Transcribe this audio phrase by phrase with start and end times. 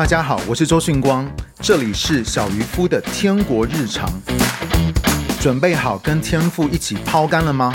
[0.00, 1.30] 大家好，我是周迅光，
[1.60, 4.10] 这里是小渔夫的天国日常。
[5.38, 7.70] 准备好跟天父一起抛竿了吗？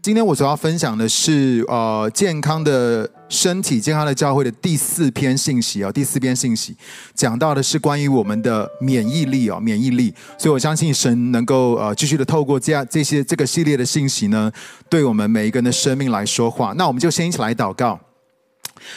[0.00, 6.76] 今天我主要分享的是呃健康的身体、健康的教会的第四篇信息、哦，第四篇信息
[7.16, 10.14] 讲到的是关于我们的免疫力、哦，免疫力。
[10.38, 14.52] 所以我相信神能够呃继续的透过这样这些这个系列的信息呢，
[14.88, 16.72] 对我们每一个人的生命来说话。
[16.76, 17.98] 那我们就先一起来祷告。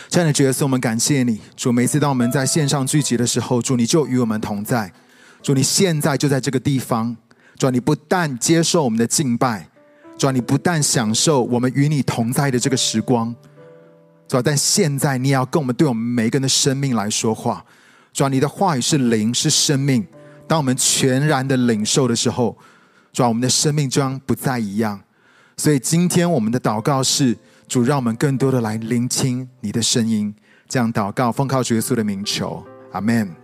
[0.09, 1.71] 亲爱的角色，我们感谢你，主。
[1.71, 4.91] 每次当我们在线上聚集的时候，主你就与我们同在。
[5.41, 7.15] 主，你现在就在这个地方。
[7.57, 9.69] 主，你不但接受我们的敬拜。
[10.17, 13.35] 主，你不但享受我们与你同在的这个时光，
[14.27, 17.63] 主啊，但现在你也要跟我们对我们每一个人的生命来说话。
[18.13, 20.07] 主啊，你的话语是灵，是生命。
[20.47, 22.57] 当我们全然的领受的时候，
[23.11, 24.99] 主啊，我们的生命将不再一样。
[25.57, 27.37] 所以今天我们的祷告是：
[27.67, 30.33] 主，让我们更多的来聆听你的声音。
[30.67, 33.35] 这样祷告，奉靠主耶稣的名求，阿门。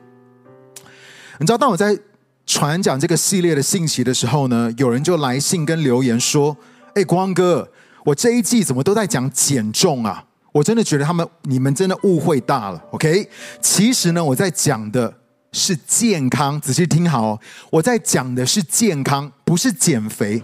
[1.39, 1.97] 你知道，当我在
[2.45, 6.57] 传讲这个系列的信息的时候呢，有人就来信跟留言说
[6.95, 7.71] ：“哎，光哥，
[8.05, 10.25] 我这一季怎么都在讲减重啊？
[10.51, 12.83] 我真的觉得他们你们真的误会大了。
[12.91, 13.29] ”OK，
[13.61, 15.13] 其实呢，我在讲的
[15.51, 17.39] 是健康，仔细听好哦，
[17.71, 20.43] 我在讲的是健康，不是减肥。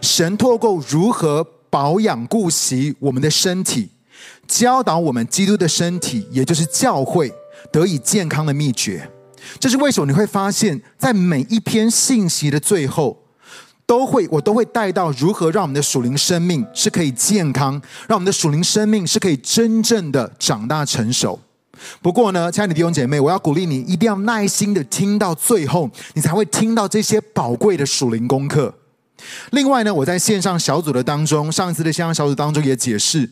[0.00, 1.44] 神透过如何
[1.74, 3.88] 保养顾惜我们的身体，
[4.46, 7.34] 教导我们基督的身体，也就是教会
[7.72, 9.10] 得以健康的秘诀。
[9.58, 10.06] 这是为什么？
[10.06, 13.24] 你会发现在每一篇信息的最后，
[13.86, 17.72] 都会我都会带到如何让我们的属灵生命是可以健康，
[18.06, 21.40] 让我们的属灵生命是可以真正的长大成熟。
[22.00, 28.72] 不过呢，亲爱的弟兄姐妹，我要鼓励你一定要耐心的听到最后，你才会听到这些宝贵的属灵功课。
[29.50, 33.30] 另外呢，我在线上小组的当中，上一次的线上小组当中也解释。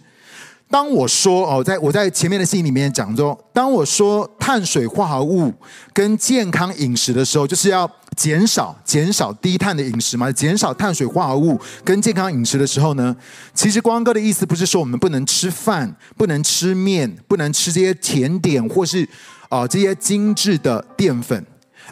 [0.70, 5.52] 当我说哦，在我在前面的信里面讲说，当我说碳水化合物
[5.92, 13.14] 跟健康饮食的时候，就是要减少减少低碳的饮食嘛，减少碳水化合物跟健康饮食的时候呢，
[13.52, 19.06] 其实光哥的意思不是说我们不能吃饭，不能吃面，不能吃这些甜点或是
[19.50, 21.44] 啊、这些精致的淀粉，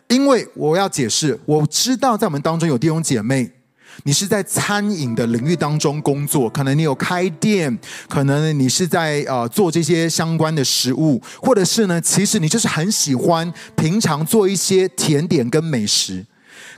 [0.09, 3.51] 因为我要解释，我知道在我们当中有弟兄姐妹。
[4.05, 7.79] 你是在餐饮的领域当中工作，可能你有开店，
[8.09, 16.25] 可能你是在呃做这些相关的食物，或者是呢，其实你就是很喜欢平常做一些甜点跟美食。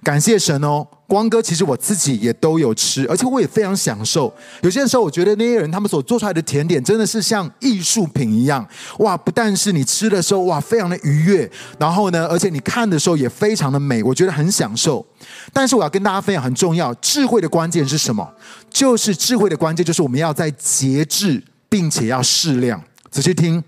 [0.03, 4.33] 感谢神哦，光哥，其实我自己也都有吃，而且我也非常享受。
[4.63, 8.67] 有些时候，我觉得那些人他们所做出来的甜点真的是像艺术品一样，
[8.99, 9.17] 哇！
[9.17, 11.49] 不但是你吃的时候哇，非常的愉悦，
[11.79, 15.07] 然后呢，而且你看的时候也非常的美，我觉得很享受。
[15.53, 18.29] 但是我要跟大家分享很重要，智慧的关键是什么？
[18.69, 22.83] 就是智慧的关键就是我们要在节制，并且要适量。
[23.09, 23.63] 仔细听。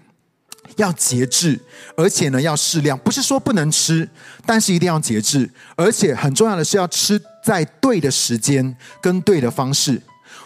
[0.77, 1.59] 要节制，
[1.97, 4.09] 而且呢要适量，不是说不能吃，
[4.45, 10.01] 但是一定要节制，而且很重要的是要吃在对的时间跟对的方式。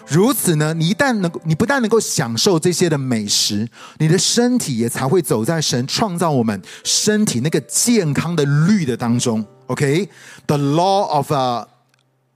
[0.07, 3.69] 如此呢，你一旦能够，你不但能够享受这些的美食，
[3.99, 9.45] 你的身体也才会走在神创造我们身体那个健康的律的当中。
[9.67, 11.67] OK，the law of a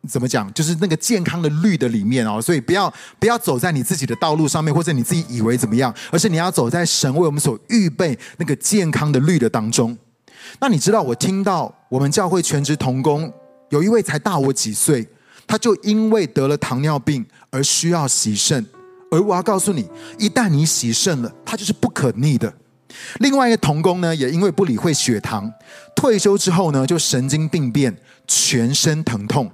[0.09, 0.53] 怎么讲？
[0.53, 9.97] 就是那个健康的绿的里面哦，所以不要不要走在你自己的道路上面，或者你自己以为怎么样，而是你要走在神为我们所预备那个健康的绿的当中。
[10.59, 13.33] 那你知道，我听到我们教会全职童工
[13.71, 15.07] 有一位才大我几岁，
[15.47, 18.67] 他就因为得了糖尿病而需要洗肾，
[19.11, 19.89] 而我要告诉你，
[20.19, 22.53] 一旦你洗肾了，它就是不可逆的。
[23.21, 25.51] 另外一个童工呢，也因为不理会血糖，
[25.95, 27.97] 退休之后呢，就神经病变，
[28.27, 29.51] 全身疼痛。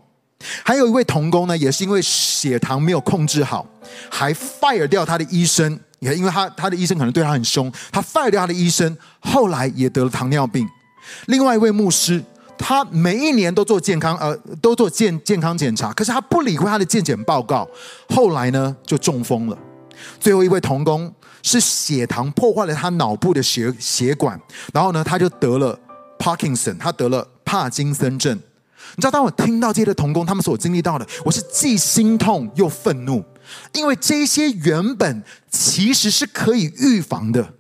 [0.63, 3.67] 还有一位童工呢，也是因为血糖没有控制好，
[4.09, 10.69] 还 fire 掉他的医生，也因为他他的医生可能对他很凶，他 fire 掉他的医生，后来也得了糖尿病。
[11.27, 12.23] 另外一位牧师，
[12.57, 17.69] 他每一年都做健康呃都做健健康检查，可是他不理会他的健检报告，
[18.11, 19.59] 后来呢就中风了。
[20.21, 21.13] 最后一位童工
[21.43, 24.41] 是血糖破坏了他脑部的血血管，
[24.73, 25.77] 然后呢他就得了
[26.19, 28.39] Parkinson，他得了帕金森症。
[28.97, 33.25] 你知道，当我听到这些的童工他们所经历到的，我是既心痛又愤怒，
[33.73, 37.55] 因为这些原本其实是可以预防的。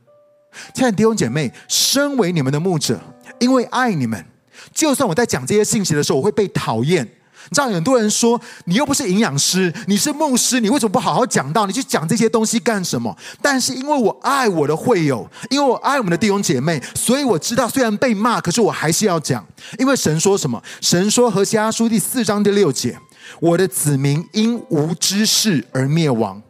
[0.74, 3.00] 亲爱的弟兄姐妹，身为你们的牧者，
[3.38, 4.24] 因为爱你们，
[4.72, 7.08] 就算我在讲这些信息的时候，我会被讨厌。
[7.50, 11.66] 你知道很多人说，你又不是营养师，你是牧师，你为什么不好好讲道？
[11.66, 13.16] 你去讲这些东西干什么？
[13.40, 19.44] 但是因为我爱我的会友，因为我爱我们的弟兄姐妹，所以我知道虽然被骂，可是我还是要讲。
[19.78, 20.62] 因为神说什么？
[20.80, 22.98] 神说何西阿书第四章第六节：
[23.40, 26.42] 我的子民因无知识而灭亡，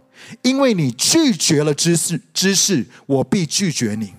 [0.43, 4.15] 因为你拒绝了知识，知识我必拒绝你。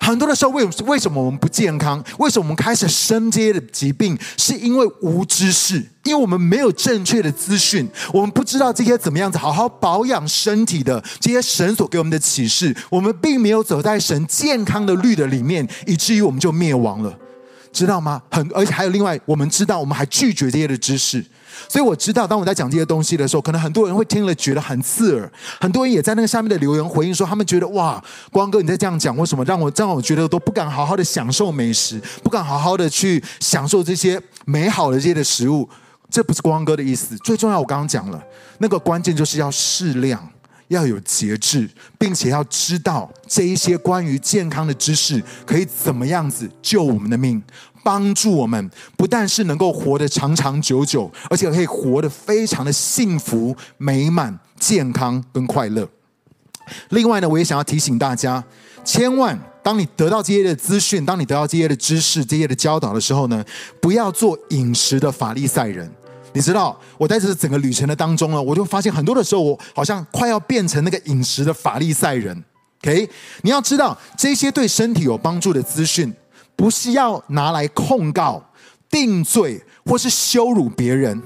[0.00, 2.02] 很多的时候，为为什么我们不健康？
[2.18, 4.16] 为什么我们开始生这些的疾病？
[4.36, 17.18] 是因为无知识，因为我们没有正确的资讯，我们不知道这些怎么样子好好保养身体的这些神所给我们的启示，我们并没有走在神健康的律的里面，以至于我们就灭亡了，
[17.72, 18.22] 知道吗？
[18.30, 21.24] 很，而且还有另外，我们知道，我们还拒绝这些的知识。
[21.68, 25.30] 所以我知道，当我在讲这些东西的时候，可能很多人会听了觉得很刺耳。
[25.60, 35.68] 很多人也在那个下面的留言回应说，他们觉得哇，光哥你在这样讲，为什么让我让我觉得都不敢好好的享受美食，不敢好好的去享受这些美好的这些的食物？
[36.10, 37.16] 这不是光哥的意思。
[37.18, 38.22] 最重要，我刚刚讲了，
[38.58, 40.28] 那个关键就是要适量，
[40.68, 41.66] 要有节制，
[41.98, 47.42] 并且要知道这一些关于健康的知识可以怎么样子救我们的命。
[47.82, 55.88] 帮助我们，不但是能够活得长长久久，而且可以活得非常的幸福、美满、健康跟快乐。
[56.90, 58.42] 另外呢，我也想要提醒大家，
[58.84, 63.44] 千万当你得到这些的资讯，当你得到这些的知识、这些的教导的时候呢，
[63.80, 65.90] 不要做饮食的法利赛人。
[66.34, 72.42] 你知道，我在这整个旅程的当中呢，我就发现很多的时候，我好像快要变成那个饮食的法利赛人。
[72.82, 73.08] OK，
[73.42, 76.12] 你要知道，这些对身体有帮助的资讯。
[76.62, 78.40] 不是要拿来控告、
[78.88, 81.20] 定罪，或是羞辱别人，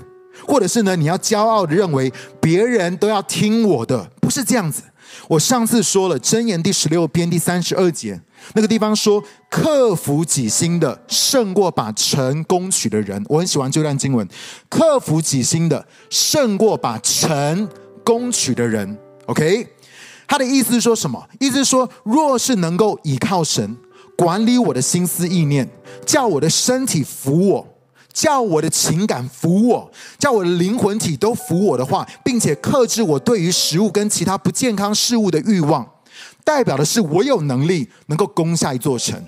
[0.49, 2.11] 或者是呢，你要骄傲的认为
[2.41, 4.83] 别人都要听我的，不是这样子。
[5.29, 8.19] 我上次说了《箴言》第十六篇第三十二节，
[8.55, 14.27] 那个地方说：“克服己心的胜过把城攻取的人。”我很喜欢这段经文
[14.71, 17.69] ，“克服己心的胜过把城
[18.03, 18.99] 攻取的人。”
[19.29, 19.69] OK，
[20.27, 21.29] 他的意思是说什么？
[21.39, 23.77] 意思是说，若是能够倚靠神。
[24.17, 25.69] 管理我的心思意念，
[26.07, 27.69] 叫我的身体服我，
[28.13, 35.87] 叫我的情感服我，叫我的灵魂体都服我的话，并且克制我对于食物跟其他不健康事物的欲望，
[36.43, 39.23] 代表的是我有能力能够攻下一座城，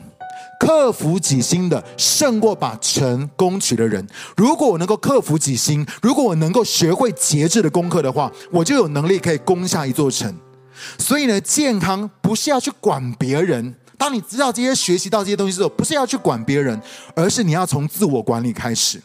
[0.59, 4.07] 克服己心的胜过把城攻取的人。
[4.37, 10.35] 如果我能够克服己心，如果我能够学会节制的功课的话，我就有能力可以攻下一座城。
[10.97, 13.75] 所以呢，健康不是要去管别人。
[13.99, 16.81] 当你知道这些、学习到这些东西之后，不是要去管别人，
[17.15, 19.03] 而是你要从自我管理开始。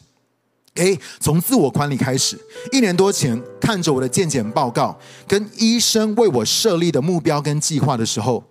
[0.75, 2.39] 诶，从自我管理开始。
[2.71, 4.97] 一年多前，看着我的健检报告，
[5.27, 8.43] 跟医生为我设立的目标跟计划的时候，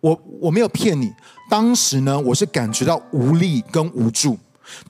[0.00, 1.10] 我我没有骗你，
[1.48, 4.36] 当时呢，我是感觉到无力跟无助，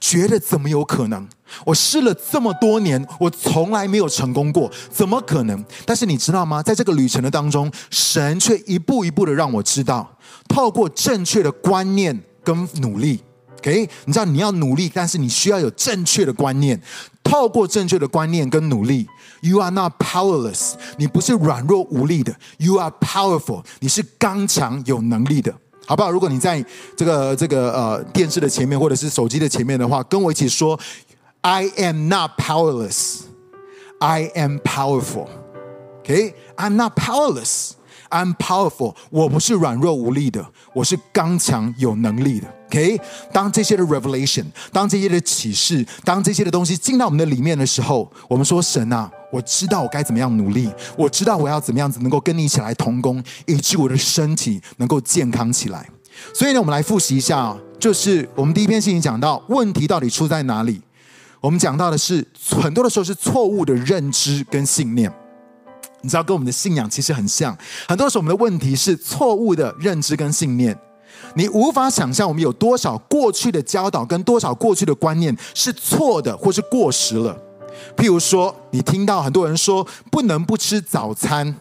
[0.01, 1.29] 觉得怎么有可能？
[1.65, 5.65] 我试了这么多年，我从来没有成功过，怎么可能？
[5.85, 6.63] 但是你知道吗？
[6.63, 10.17] 在这个旅程的当中，神却一步一步的让我知道。
[10.49, 13.21] 透过正确的观念跟努力
[13.59, 13.89] ，OK？
[14.05, 16.81] 你知道你要努力，但是你需要有正确的观念。
[17.23, 19.07] 透过正确的观念跟努力
[19.43, 25.55] ，You are not powerless，你不是软弱无力的，You are powerful，你是刚强有能力的，
[25.91, 26.11] 好不好？
[26.13, 26.65] 如果你在
[26.97, 30.79] 这个这个呃电视的前面或者是手机的前面的话，跟我一起说
[31.41, 37.73] ：I am not powerless，I am powerful，OK？I'm not powerless。
[38.11, 42.47] I'm powerful，我不是软弱无力的，我是刚强有能力的。
[42.69, 43.01] OK，
[43.33, 55.89] 当这些的 revelation，当这些的启示，当这些的东西进到我们的里面的时候，我们说神啊，我知道我该怎么样努力，我知道我要怎么样子能够跟你一起来同工，以致我的身体能够健康起来。
[56.35, 60.83] 所以呢，我们来复习一下啊，就是我们第一篇信息讲到问题到底出在哪里？
[61.41, 62.27] 我们讲到的是
[62.61, 65.11] 很多的时候是错误的认知跟信念。
[66.03, 67.57] 你知道，跟我们的信仰其实很像。
[67.89, 70.77] 很多时候，我们的问题是错误的认知跟信念。
[71.35, 77.37] 你无法想象我们有多少过去的教导跟多少过去的观念是错的，或是过时了。
[77.97, 81.55] 譬如说，你听到很多人说不能不吃早餐，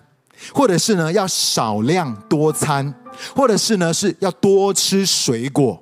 [0.53, 2.93] 或者是呢要少量多餐，
[3.35, 5.81] 或者是呢是要多吃水果，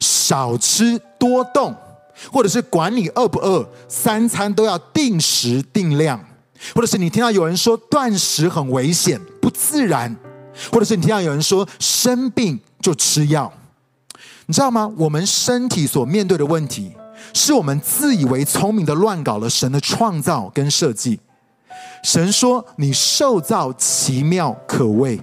[0.00, 1.74] 少吃多动，
[2.32, 6.24] 或者是管你饿不饿，三餐都要定时定量。
[6.74, 10.16] 或者是你听到有人说断食很危险、不自然，
[10.72, 13.52] 或者是你听到有人说生病就吃药，
[14.46, 14.92] 你知道吗？
[14.96, 16.92] 我们身体所面对的问题，
[17.34, 21.20] 是我们自以为聪明的乱搞了神的创造跟设计。
[22.02, 25.20] 神说你受造奇妙可畏，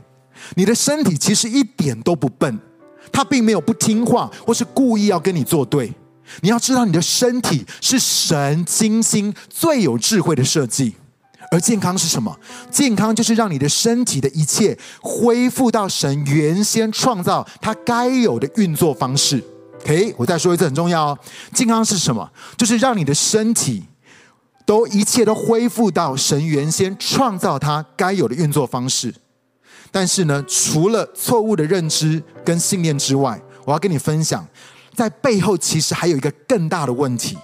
[0.55, 2.59] 你的身体其实一点都不笨，
[3.11, 5.93] 他并没有不听话或是故意要跟你作对。
[6.41, 10.95] 你要知道，你的身体是神精心最有智慧的设计。
[11.51, 12.35] 而健康是什么？
[12.71, 19.41] 健康就是让你的身体的一切恢复到神原先创造它该有的运作方式。
[19.85, 21.19] OK，我再说一次，很重要哦。
[21.53, 22.27] 健康是什么？
[22.57, 23.83] 就是让你的身体
[24.65, 29.13] 都一切都恢复到神原先创造它该有的运作方式。
[29.91, 34.43] 但是呢，除了错误的认知跟信念之外，我要跟你分享，
[34.95, 37.37] 在背后其实还有一个更大的问题。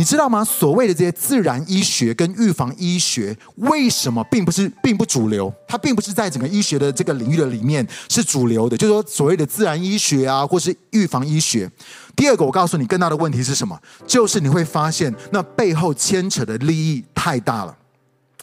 [0.00, 0.42] 你知道吗？
[0.42, 5.52] 所谓的这些自然医学跟预防医学，为什么并不是并不主流？
[5.68, 8.74] 它并不是在整个医学的这个领域的里面是主流的。
[8.78, 11.70] 就是说，所谓的自然医学啊，或是预防医学。
[12.16, 13.78] 第二个，我告诉你，更大的问题是什么？
[14.06, 17.76] 就是你会发现，那背后牵扯的利益太大了。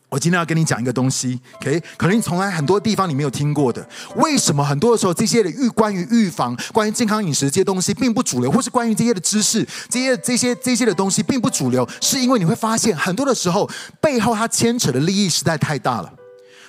[0.10, 1.84] 我今天要跟你讲一个东西，OK？
[1.98, 3.86] 可能你从来很多地方你没有听过的。
[4.16, 16.14] 为什么很多的时候这些的预关于预防、关于健康饮食这些东西并不主流，或是关于这些的知识、这些这些这些的东西并不主流，是因为你会发现很多的时候背后它牵扯的利益实在太大了。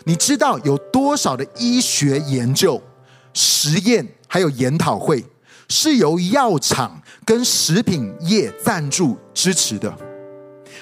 [0.02, 2.83] 你知道有多少的医学研究、
[3.35, 5.25] 实验还有研讨会
[5.68, 9.97] 是由药厂跟食品业赞助支持的？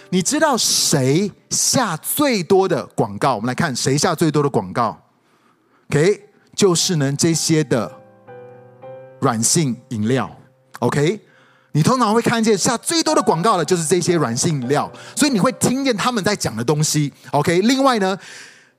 [0.08, 3.36] 你知道谁下最多的广告？
[3.36, 5.00] 我们来看谁下最多的广告。
[5.90, 6.24] OK，
[6.54, 7.90] 就是呢这些的
[9.20, 10.30] 软性饮料。
[10.80, 11.20] OK，
[11.72, 17.12] 你通常会看见下最多的广告的，就是这些软性饮料，所以你会听见他们在讲的东西。
[17.30, 18.18] OK，另外呢，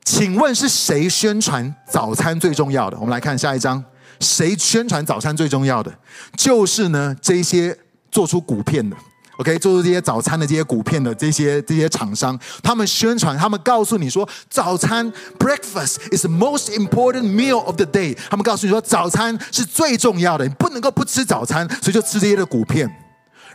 [0.03, 2.97] 请问是谁宣传早餐最重要的？
[2.99, 3.83] 我们来看下一张，
[4.19, 5.91] 谁宣传早餐最重要的？
[6.35, 7.77] 就是呢这些
[8.11, 8.95] 做出骨片的。
[9.37, 18.17] OK，做出这些早餐的这些谷片的这些这些厂商，他们宣传，他们告诉你说，早餐 breakfast is the most important meal of the day。
[18.29, 22.89] 他们告诉你说，早餐是最重要的，你不能够不吃早餐，所以就吃这些的谷片。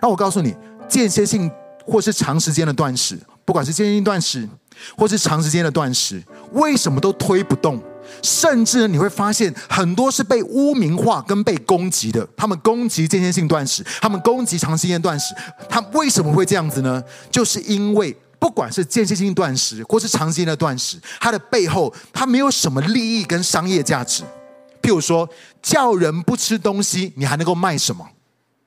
[0.00, 0.54] 那我告诉你，
[0.88, 1.50] 间歇性
[1.84, 4.48] 或是长时间的断食，不管是间歇性断食
[4.96, 6.22] 或是长时间的断食，
[6.52, 7.82] 为什么都推不动？
[8.22, 12.26] 甚至你会发现，很多是被污名化跟被攻击的。
[12.36, 15.34] 他们攻击间歇性断食，他们攻击长时间断食。
[15.68, 17.02] 他为什么会这样子呢？
[17.30, 24.22] 就是因为不管是间歇性断食，或是长时间的断食，它的背后它没有什么利益跟商业价值。
[24.82, 25.28] 譬如说，
[25.62, 28.04] 叫人不吃东西，你还能够卖什么？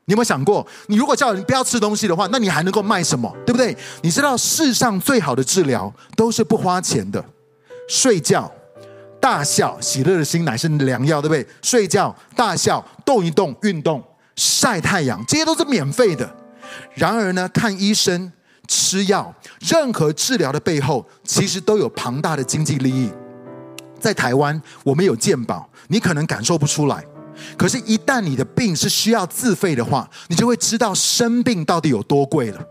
[0.06, 3.30] 你有没有想过，你如果叫人不要吃东西的话，那你还能够卖什么？
[3.46, 3.76] 对不对？
[4.02, 7.26] 你知道世上最好的治疗都是不花钱的，
[7.90, 8.50] 睡觉。
[9.26, 11.44] 大笑，喜乐的心乃是良药，对不对？
[11.64, 14.00] 睡觉、大笑、动一动、运动、
[14.36, 16.32] 晒太阳，这些都是免费的。
[16.94, 18.32] 然而呢，看医生、
[18.68, 23.10] 吃药，任何治疗的背后，其实都有庞大的经济利益。
[24.00, 27.04] 在台湾，我们有健保，你可能感受不出来。
[27.58, 32.64] 可是，一旦你的病是需要自费的话，你就会知道生病到底有多贵了。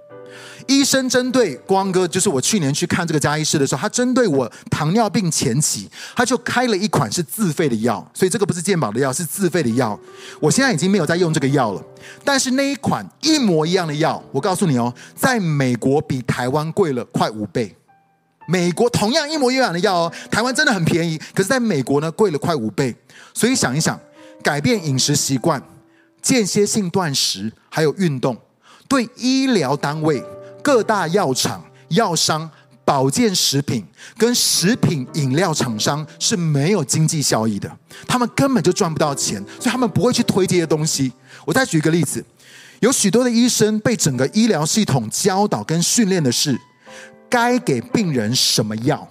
[0.66, 9.98] 医生针对光哥，就是我去年去看这个加医师的时候，他针对我糖尿病前期，他就开了一款是自费的药，所以这个不是健保的药，是自费的药。
[10.40, 11.82] 我现在已经没有在用这个药了，
[12.24, 17.74] 但是那一款一模一样的药，我告诉你哦，在美国比台湾贵了快五倍。
[18.46, 22.94] 美国同样一模一样的药哦，台湾真的很便宜，可是在美国呢贵了快五倍。
[23.32, 23.98] 所以想一想，
[24.42, 25.62] 改变饮食习惯、
[26.20, 28.36] 间歇性断食，还有运动，
[28.86, 30.22] 对医疗单位。
[30.64, 32.50] 各大药厂、药商、
[32.86, 33.84] 保健食品
[34.16, 37.70] 跟食品饮料厂商是没有经济效益的，
[38.08, 41.12] 他们根本就赚不到钱，所以他们不会去推这些东西。
[41.44, 42.24] 我再举一个例子，
[42.80, 46.58] 有许多的医生被整个医疗系统教导跟训练的是，
[47.28, 49.06] 该给病人什么药，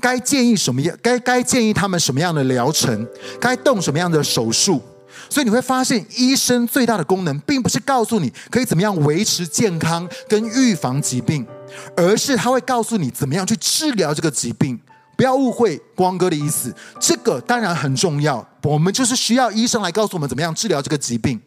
[0.00, 3.06] 该建议什么药，该该建议他们什么样的疗程，
[3.40, 4.82] 该动什么样的手术。
[5.28, 11.46] 所以你会发现，医生最大的功能，并不是告诉你可以怎么样维持健康跟预防疾病，
[11.96, 14.78] 而是他会告诉你怎么样去治疗这个疾病。
[15.16, 21.40] 不要误会光哥的意思，这个当然很重要，我们就是需要医生来告诉我们怎么样治疗这个疾病。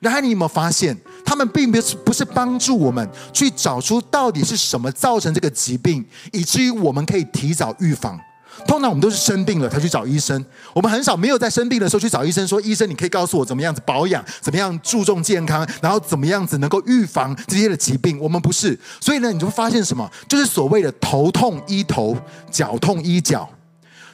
[0.00, 8.18] 然后你有没有发现，他们并不是不是帮助我们去找出到底是什么造成这个疾病，以至于我们可以提早预防。
[8.66, 20.08] 通常我们都是生病了才去找医生，我们很少没有在生病的时候去找医生说：“医生，你可以告诉我怎么样子保养，怎么样注重健康，然后怎么样子能够预防这些的疾病。”我们不是，所以呢，你就会发现什么？
[20.28, 22.16] 就是所谓的头痛医头，
[22.50, 23.48] 脚痛医脚。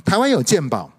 [0.05, 0.91] 台湾有健保，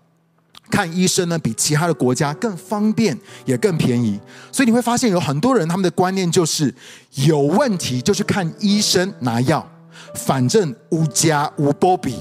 [0.69, 4.19] 看医生呢比其他的国家更方便，也更便宜。
[4.51, 6.73] 所以你会发现有很多人他们的观念就是
[7.13, 9.65] 有问题就去看医生拿药，
[10.13, 12.17] 反正无家无波比。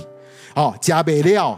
[0.56, 1.50] 哦，加倍料，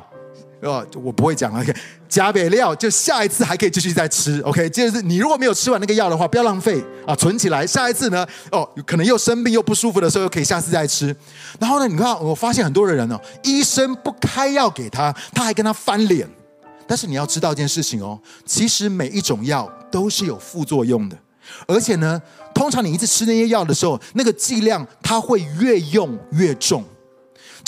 [0.60, 1.60] 哦，我不会讲了。
[1.60, 1.72] OK，
[2.08, 4.40] 加倍料，就下一次还可以继续再吃。
[4.40, 7.64] OK，就是你如果没有吃完那个药的话，不要浪费啊，存起来。
[7.64, 11.14] 下一次呢，哦，可能又生病又不舒服的时候，又可以下次再吃。
[11.60, 16.28] 然后呢，你看，我发现很多的人哦，医生不开药给他，他还跟他翻脸。
[16.88, 21.16] 但是你要知道一件事情哦，其实每一种药都是有副作用的。
[21.68, 22.20] 而且呢，
[22.52, 26.82] 通常你一次吃那些药的时候，那个剂量它会越用越重。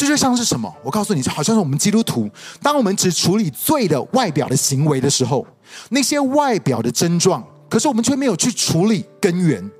[0.00, 0.74] 这就像是什么？
[0.82, 2.26] 我告诉你，好像是我们基督徒，
[2.62, 5.46] 当我们只处理罪的外表的行为的时候，
[5.90, 9.70] 那些外表的症状，可是我们却没有去处理根源，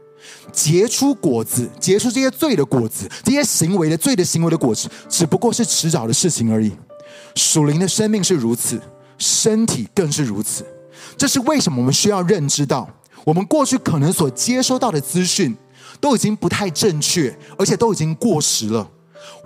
[0.53, 6.71] 结出果子，结出这些罪的果子，这些行为的罪的行为的果子，只不过是迟早的事情而已。
[7.35, 8.79] 属灵的生命是如此，
[9.17, 10.67] 身体更是如此。
[11.17, 12.87] 这是为什么我们需要认知到，
[13.25, 15.57] 我们过去可能所接收到的资讯
[15.99, 18.87] 都已经不太正确，而且都已经过时了。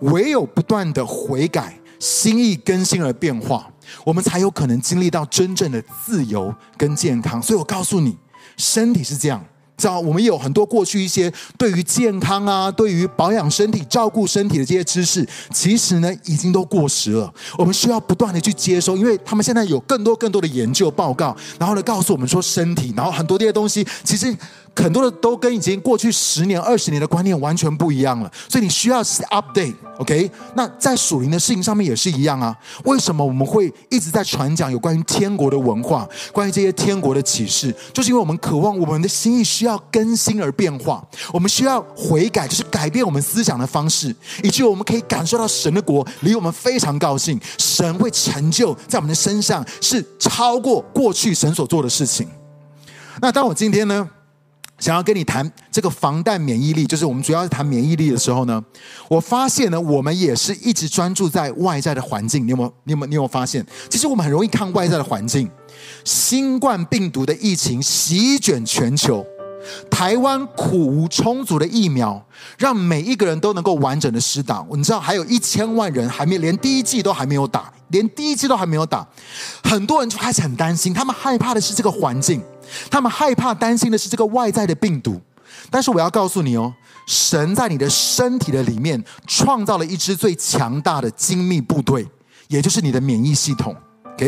[0.00, 3.71] 唯有不断的悔改、心意更新而变化，
[4.04, 7.40] 我们才有可能经历到真正的自由跟健康。
[7.40, 8.16] 所以我告诉你，
[8.57, 9.45] 身体是这样。
[9.76, 17.33] 知道我们有很多过去一些对于健康啊，对于保养身体、照顾身体的这些知识，其实呢已经都过时了。
[17.59, 24.33] 我们需要不断的去接收，因为他们现在有更多更多的研究报告，然后呢告诉我们说身体，然后很多这些东西其实。
[24.76, 30.31] 很多的都跟以前过去十年、二十年的观念完全不一样了，所以你需要 update，OK？
[30.57, 32.57] 那在属灵的事情上面也是一样啊。
[32.85, 37.75] 为什么我们会一直在传讲有关于天国的文化，关于这些天国的启示？
[37.93, 41.02] 就是因为我们渴望我们的心意需要更新而变化，
[41.33, 52.28] 我们需要悔改，就是改变我们思想的方式，以及我们可以感受到神的国离我们非常高兴，神会成就在我们的身上，是超过过去神所做的事情。
[53.23, 54.11] 那当我今天呢，
[54.78, 58.62] 想要跟你谈这个防弹免疫力，就是我们主要是谈免疫力的时候呢，
[59.09, 62.45] 我发现呢，我们也是一直专注在外在的环境。
[62.45, 62.75] 你有没有？
[62.85, 63.07] 你有没有？
[63.07, 63.64] 你有没有发现？
[63.88, 65.49] 其实我们很容易看外在的环境。
[66.04, 69.25] 新冠病毒的疫情席卷全球，
[69.90, 72.26] 台湾苦无充足的疫苗，
[72.59, 74.66] 让每一个人都能够完整的施打。
[74.73, 79.07] 你知道，还有一千万人还没连第一剂都还没有打，连第一剂都还没有打，
[79.62, 82.43] 很多人就开始很担心，他们害怕的是这个环境。
[82.90, 85.21] 他们害怕、担心的是这个外在的病毒，
[85.71, 86.73] 但是我要告诉你哦，
[87.06, 92.06] 神在你的身体的里面创造了一支最强大的精密部队，
[92.49, 93.75] 也就是你的免疫系统。
[94.14, 94.26] OK，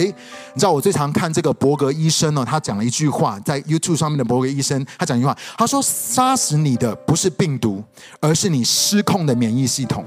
[0.55, 7.85] 你知道我最常看这个伯格医生呢，他讲了一句话，在 YouTube 上面的伯格医生，他讲一句话，他说：“杀死你的不是病毒，
[8.20, 10.05] 而是你失控的免疫系统。”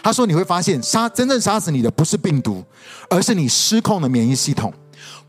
[0.00, 2.64] 他说：“你会发现，杀真正杀死你的不是病毒，
[3.08, 4.72] 而是你失控的免疫系统。”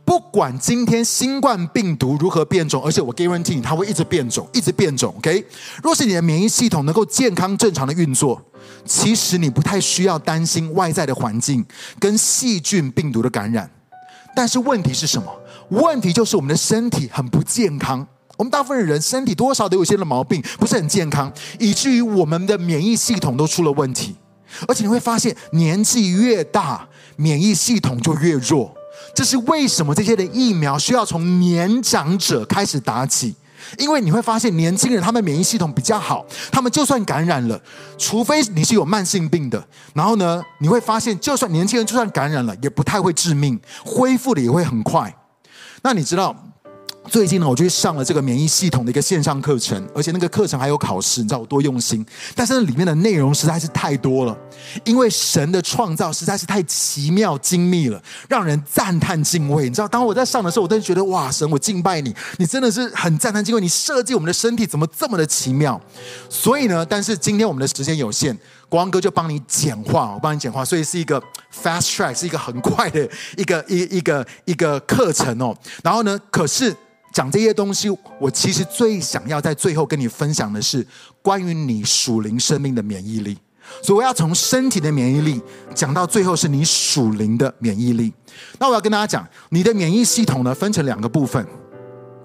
[0.03, 5.13] 不管今天新冠病毒如何变种，而且我 guarantee 它会一直变种，一直变种。
[5.17, 5.45] OK，
[5.81, 8.41] 若是你的免疫系统能够健康正常的运作，
[8.83, 11.65] 其实你不太需要担心外在的环境
[11.99, 13.69] 跟细菌病毒的感染。
[14.35, 15.31] 但是问题是什么？
[15.69, 18.05] 问题就是我们的身体很不健康。
[18.37, 24.15] 我们大部分人身体多少都有些的毛病，不是很健康，以至于我们的免疫系统都出了问题。
[24.67, 28.73] 而且你会发现，年纪越大，免疫系统就越弱。
[29.13, 33.35] 这是为什么这些的疫苗需要从年长者开始打起？
[33.77, 37.61] 因为你会发现，年轻人他们免疫系统比较好，他们就算感染了，
[37.97, 45.15] 除非你是有慢性病的，然后呢，你会发现，就算年轻人就算感染了，也不太会致命，恢复的也会很快。
[45.83, 46.35] 那你知道？
[47.11, 52.05] 最近呢，我就上了这个免疫系统的一个线上课程，而且那个课程还有考试，你知道我多用心。
[52.33, 54.37] 但是那里面的内容实在是太多了，
[54.85, 59.65] 因为神的创造实在是太奇妙精密了，让人赞叹敬畏。
[59.65, 63.59] 你知道，当我在上的时候，我都觉得哇，神，我敬拜你，你真的是很赞叹敬畏。
[63.59, 65.77] 你设计我们的身体怎么这么的奇妙？
[66.29, 68.33] 所以呢，但是今天我们的时间有限，
[68.69, 71.21] 国王哥就帮你简化，我帮你简化，所以是一个
[71.53, 75.53] fast track，是一个很快的一个一一个一个课程哦。
[75.83, 76.73] 然后呢，可是。
[77.11, 80.85] 讲这些东西，我其实最想要在最后跟你分享的是
[81.21, 83.37] 关于你属灵生命的免疫力。
[83.81, 85.41] 所以我要从身体的免疫力
[85.73, 88.11] 讲到最后是你属灵的免疫力。
[88.59, 91.45] 那我要跟大家讲，你的免疫系统呢，分成两个部分。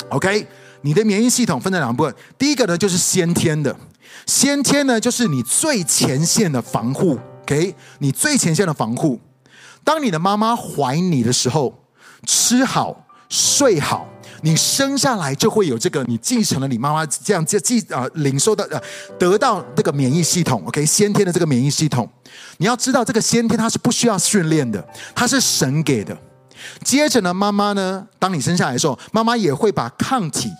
[0.08, 0.46] OK，
[0.80, 2.14] 你的免疫系统分成两部分。
[2.38, 3.76] 第一个呢就是先天的，
[4.26, 7.18] 先天呢就是你最前线的防护。
[7.42, 9.20] OK，你最前线的防护。
[9.84, 11.82] 当你的妈妈怀你的时候，
[12.24, 14.08] 吃好睡好。
[14.42, 18.80] 你生下来就会有这个，你继承了你妈妈这样这继啊领受的呃
[19.18, 22.08] 得到这个免疫系统，OK，先天的这个免疫系统，
[22.58, 26.16] 你要知道这个先天它是不需要训练的，它是神给的。
[26.82, 30.50] 接着呢，妈妈呢，当你生下来的时候，妈妈也会把抗体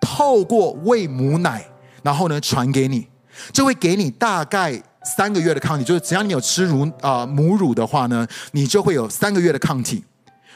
[0.00, 1.64] 透过喂母奶，
[2.02, 3.06] 然后呢传给你，
[3.52, 4.82] 就会给你大概
[5.16, 10.04] 三个月的抗体，就是只要你有吃乳啊、母乳的话呢，你就会有三个月的抗体。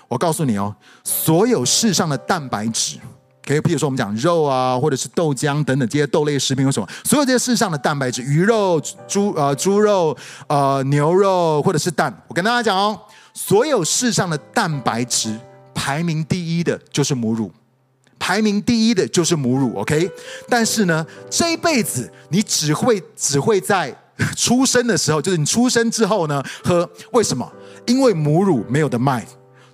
[0.08, 2.98] 我告诉你哦，所有世上的蛋白质，
[3.46, 6.88] 可以，譬如说我们讲肉啊，或者是豆浆等等这些豆类食品有什么？
[7.04, 10.16] 所有这些世上的蛋白质，鱼肉、猪呃猪肉、
[10.46, 12.98] 呃牛肉，或者是蛋，我跟大家讲哦，
[13.34, 15.38] 所有世上的蛋白质
[15.74, 17.52] 排名第一的就是母乳，
[18.18, 20.10] 排名第一的就是母乳，OK？
[20.48, 23.94] 但是呢，这一辈子你只会只会在
[24.36, 27.50] 出生的时候，就是你出生之后呢喝，为什么？
[27.86, 29.26] 因为母乳没有得卖，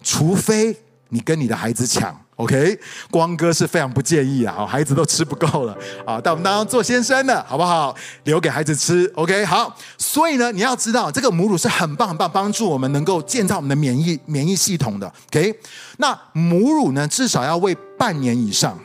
[0.04, 0.76] 除非
[1.08, 2.16] 你跟你的孩子抢。
[2.36, 2.76] OK，
[3.12, 7.94] 光哥是非常不介意啊，孩子都吃不够了啊，但我们当做先生的好不好？
[8.24, 9.72] 留给孩子吃，OK，好。
[9.96, 15.06] 所以呢，你要知道这个母乳是很棒很棒，帮助我们能够建造我们的免疫免疫系统的。
[15.28, 15.54] OK，
[15.98, 18.76] 那母乳呢，至少要喂半年以上。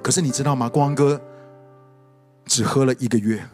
[0.00, 0.68] 可是你知道吗？
[0.68, 1.20] 光哥
[2.46, 3.44] 只喝了一个月，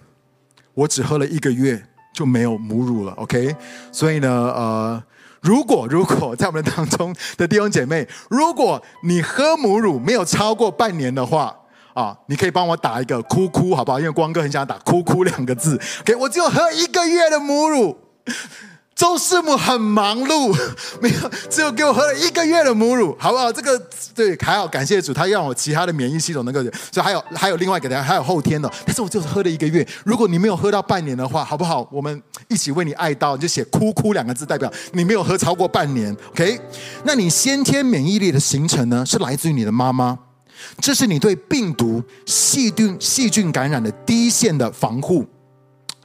[0.75, 3.13] 我只喝了一个月就没有母乳了。
[3.13, 3.57] OK，
[3.91, 5.03] 所以呢，呃。
[5.41, 11.57] 如果如果在我们当中的弟兄姐妹，如果你喝母乳没有超过半年的话，
[11.95, 13.99] 啊，你可以帮我打一个哭哭，好不好？
[13.99, 15.81] 因为光哥很想打哭哭两个字。
[16.01, 17.99] OK，我只有喝一个月的母乳。
[19.01, 20.55] 周师母很忙碌，
[21.01, 23.51] 没有，只有给我喝了一个月的母乳，好不好？
[23.51, 23.83] 这个
[24.15, 26.61] 对还好，感谢主，他让我其他的免疫系统能够，
[26.93, 29.89] 所以还有还有另外给大家，还有后天的，但是我就是喝了一个月。
[30.05, 31.89] 如果你没有喝到半年的话，好不好？
[31.91, 36.15] 我们一起为你哀悼，就写“哭哭”两个字，代表你没有喝超过半年。
[36.33, 36.61] OK，
[37.05, 40.19] 那你先天免疫力的形成呢，是来自于你的妈妈，
[40.79, 45.25] 这是你对病毒、细菌、细菌感染的第一线的防护。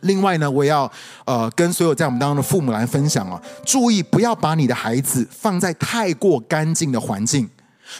[0.01, 0.91] 另外呢，我也要
[1.25, 7.49] 呃跟所有在我们当中的父母来分享哦，注意不要把你的孩子放在太过干净的环境。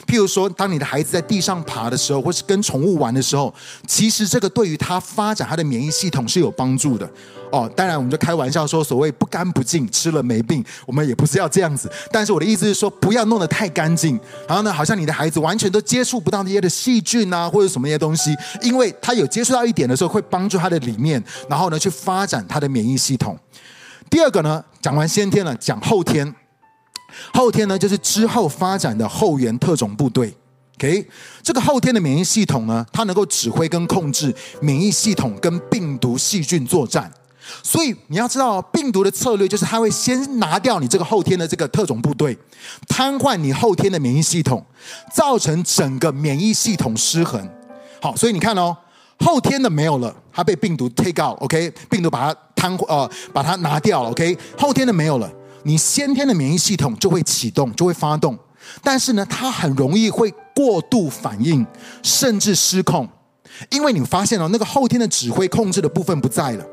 [0.06, 3.52] 譬如说，当你的孩子在地上爬的时候，或是跟宠物玩的时候，
[3.86, 7.08] 其实这个对于他发展他的免疫系统是有帮助的
[7.50, 7.70] 哦。
[7.76, 11.90] 当然，我们就开玩笑说，所谓不干不净，吃了没病，我们也不是要这样子。
[12.10, 23.38] 但是我的意思是说，不要弄得太干净，然后呢，好像你的孩子完全都接触不到那些的细菌啊，或者什么一些东西，因为他有接触到一点的时候，会帮助他的里面，然后呢，去发展他的免疫系统。
[24.10, 26.34] 第二个呢，讲完先天了，讲后天。
[27.32, 30.34] 后天呢，就是之后发展的后援特种部队。
[30.78, 31.08] OK，
[31.42, 37.10] 这个后天的免疫系统呢，它能够指挥跟控制免疫系统跟病毒细菌作战。
[37.62, 42.36] 所以你要知道，病毒的策略就是它会先拿掉你这个后天的这个特种部队，
[42.88, 44.62] 瘫痪你后天的免疫系统，
[45.14, 47.48] 造成整个免疫系统失衡。
[48.02, 48.76] 好，所以你看哦，
[49.20, 51.38] 后天的没有了，它被病毒 take out。
[51.40, 54.10] OK，病毒把它瘫呃把它拿掉了。
[54.10, 55.32] OK，后天的没有了。
[55.66, 58.38] 你先天的免疫系统就会启动，就会发动，
[58.84, 61.66] 但是呢，它很容易会过度反应，
[62.04, 63.08] 甚至失控，
[63.70, 66.64] 因为你发现了那个后天的指挥控制的部分不在了，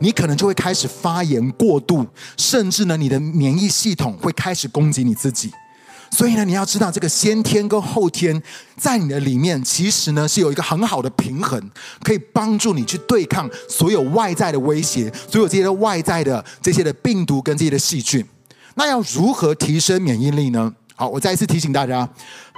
[0.00, 2.04] 你可能就会开始发炎过度，
[2.36, 5.52] 甚至呢，你的免疫系统会开始攻击你自己。
[6.10, 8.42] 所以呢，你要知道这个先天跟后天
[8.76, 11.70] 在你的里面，其实呢是有一个很好的平衡，
[12.02, 18.26] 可以帮助你去对抗所有外在的威胁，所有这些的外在的这些的病毒跟这些的细菌。
[18.80, 20.74] 那要如何提升免疫力呢？
[20.96, 22.08] 好，我再一次提醒大家，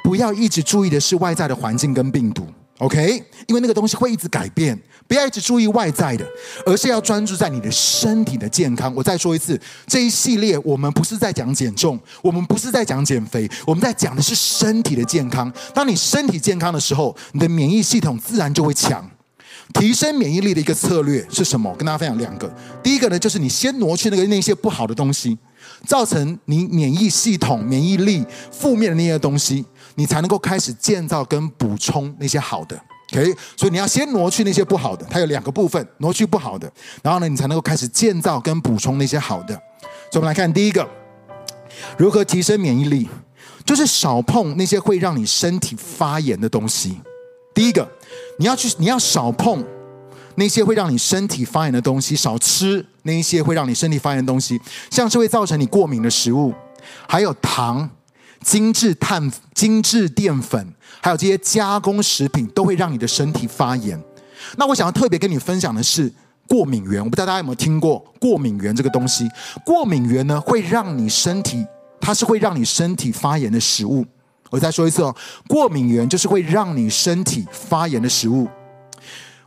[0.04, 2.46] 不要一直注意的是外在的环境跟病毒
[2.78, 3.24] ，OK？
[3.48, 6.24] 因为那个东西会一直改变，不要一直注意外在的，
[6.64, 8.94] 而是要专注在你的身体的健康。
[8.94, 15.52] 我再说一次，这一系列我们不是在讲减重，我们不是在讲减肥，我们在讲的是身体的健康。
[15.74, 19.10] 当你身体健康的时候，你的免疫系统自然就会强。
[19.74, 21.74] 提升免疫力的一个策略是什么？
[21.76, 22.48] 跟大家分享两个。
[22.80, 25.36] 第一个呢，就是你先挪去那个那些不好的东西。
[25.86, 29.64] 造成你免疫系统、免疫力负面的那些东西，
[29.96, 32.80] 你才能够开始建造跟补充那些好的。
[33.12, 36.70] OK，所以你要先挪去那些不好的，它有两个部分：挪去不好的，
[37.02, 39.54] 然后呢，你才能够开始建造跟补充那些好的。
[40.10, 40.88] 所以我们来看第一个，
[41.98, 43.08] 如何提升免疫力，
[43.66, 47.00] 就是少碰那些会让你身体发炎的东西。
[47.54, 47.86] 第一个，
[48.38, 49.62] 你要去，你要少碰。
[50.36, 56.52] 那些会让你身体发炎的东西，少吃那一些会让你身体发炎的东西，像是会造成你过敏的食物，
[57.08, 57.88] 还有糖、
[58.42, 64.00] 精致碳、精致淀粉，还有这些加工食品，都会让你的身体发炎。
[64.56, 66.12] 那我想要特别跟你分享的是
[66.48, 69.28] 过敏原，我不知道大家有没有听过过敏原这个东西。
[69.64, 71.64] 过敏原呢，会让你身体，
[72.00, 74.04] 它是会让你身体发炎的食物。
[74.50, 75.14] 我再说一次哦，
[75.48, 78.48] 过敏原就是会让你身体发炎的食物。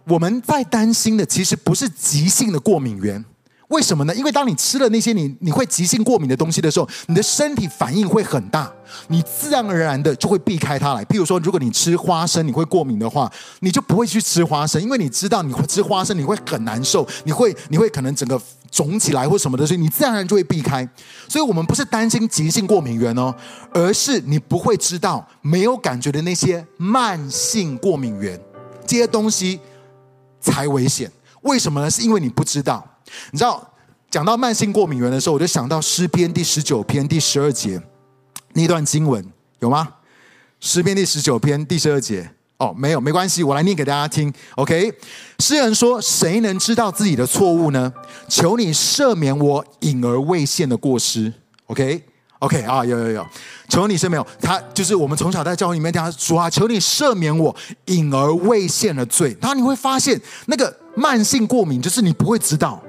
[0.08, 3.24] 我们在担心的其实不是急性的过敏源，
[3.70, 4.14] 为什么呢？
[4.14, 8.72] 因为当你吃了那些你你会急性过敏的东西的时候，你的身体反应会很大，
[9.08, 11.04] 你自然而然的就会避开它来。
[11.06, 18.40] 譬如说，如果你吃花生你会过敏的话，你就不会去吃花生，因为你知道你会吃花生你会很难受，你会你会可能整个
[18.70, 20.88] 肿起来或什么的，所以你自然而然就会避开。
[21.28, 23.34] 所以我们不是担心急性过敏源哦，
[23.74, 28.40] 而是你不会知道没有感觉的那些慢性过敏源
[28.86, 29.60] 这些东西。
[30.52, 31.90] 才危险，为什么呢？
[31.90, 32.86] 是因为你不知道。
[33.32, 33.74] 你知道，
[34.10, 37.82] 讲到慢性过敏原的时候，我就想到诗篇第十九篇第十二节
[38.54, 39.26] 那段经文，
[39.60, 39.88] 有吗？
[40.60, 42.32] 诗篇第十九篇第十二节。
[42.58, 44.34] 哦，没有，没关系，我来念给大家听。
[44.56, 44.94] OK，
[45.40, 47.92] 诗人说：“谁能知道自己的错误呢？
[48.30, 51.34] 求你赦免我隐而未现的过失。
[51.66, 52.02] ”OK
[52.40, 53.28] OK 啊，有有有，
[53.70, 54.28] 求你赦免我。
[54.42, 59.36] 他就是我们从小在教会里面讲说啊，求你赦免我隐而未现的罪。
[59.42, 62.82] 然后你会发现，那个慢性过敏就是你不会知道，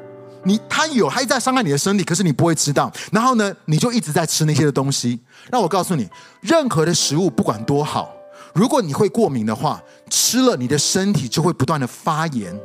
[0.45, 2.93] 你他有，他在伤害你的身体，可是你不会知道。
[3.13, 5.21] 然后呢，你就一直在吃那些的东西。
[5.51, 6.09] 那我告诉你，
[6.41, 8.13] 任何的食物不管多好。
[8.53, 9.81] 如果你会过敏的话，
[10.11, 12.59] 吃了你的身体就会不断的发炎，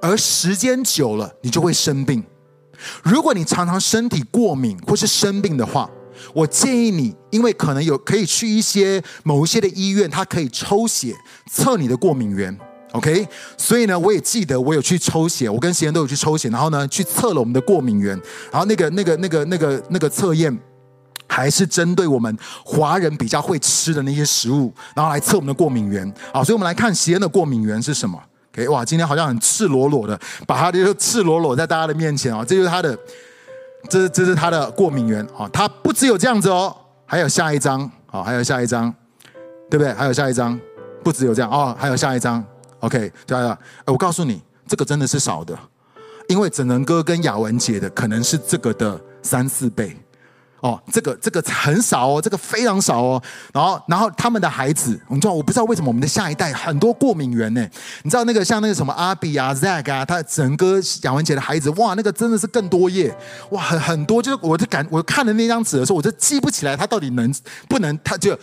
[0.00, 2.22] 而时间久了，你就会生病。
[3.02, 5.90] 如果你常常身体过敏或是生病的话，
[6.34, 11.14] 我建议你，因为可能有可以去一些某一些的医院，它可以抽血
[11.50, 12.56] 测你的过敏源。
[12.92, 20.58] OK，所以呢，我也记得我有去抽血，我跟贤人都有去抽血，然后呢，去测了我们的过敏源，然后那个那个那个那个那个测验。
[21.32, 26.12] 还是针对我们华人比较会吃的那些食物，然后来测我们的过敏源。
[26.34, 28.20] 好，所以我们来看锡恩的过敏源是什么
[28.52, 32.98] ？OK，哇，今天好像很赤裸裸的，把他就赤裸裸在大家的面前啊，这就是他的，
[33.88, 35.48] 这这是他的过敏源啊。
[35.52, 38.92] 他不只有这样子哦，还有下一张，好，还有下一张，
[39.70, 39.92] 对不对？
[39.94, 40.58] 还有下一张，
[41.02, 42.44] 不只有这样哦，还有下一张。
[42.80, 45.58] OK，对了，我告诉你，这个真的是少的，
[46.28, 49.96] 因为整能哥跟雅文姐的可能是这个的三四倍。
[50.60, 53.22] 哦，这个这个很少哦，这个非常少哦。
[53.52, 57.66] 然后，然后他们的孩子，你知道，我不知道为什么我们的下一代很多过敏源呢？
[58.02, 63.16] 你知道那个像那个什么阿比啊、Zack 啊，他整个雅文姐的孩子，哇，那个真的是更多耶，
[63.52, 64.20] 哇，很很多。
[64.20, 67.34] 就是我就感，我看了那张纸的时候，我就记不起来他到底能
[67.66, 68.38] 不能，他就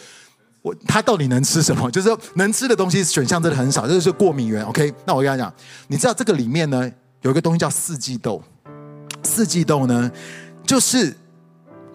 [0.64, 1.92] 我他到底能吃什么？
[1.92, 4.64] 就是说能吃的东西选项真的很少，这就是过敏源。
[4.64, 5.54] OK，那我跟他讲，
[5.88, 8.42] 你知道这个里面呢有一个东西叫四季豆，
[9.22, 10.12] 四季豆呢
[10.66, 11.16] 就是。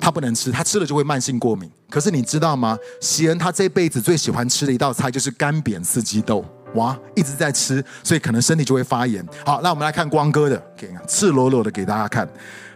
[0.02, 1.70] 他不能吃，他吃了就会慢性过敏。
[1.88, 2.76] 可是你知道吗？
[3.00, 9.24] 锡恩他这辈子最喜欢吃的一道菜就是干煸四季豆，哇，一直在吃，所以可能身体就会发炎。
[9.46, 12.28] 好，那我们来看光哥的，给赤裸裸的给大家看。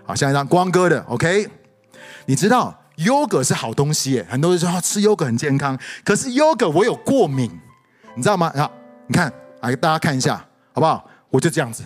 [0.04, 1.48] 好，下一张光哥的，OK。
[2.26, 7.50] 你知道优格是好东西耶，很多人说吃优格很健康，可是优格我有过敏，
[8.14, 8.46] 你知道吗？
[8.54, 8.70] 啊，
[9.08, 10.36] 你看，来大家看一下，
[10.72, 11.04] 好不好？
[11.30, 11.82] 我就这样子，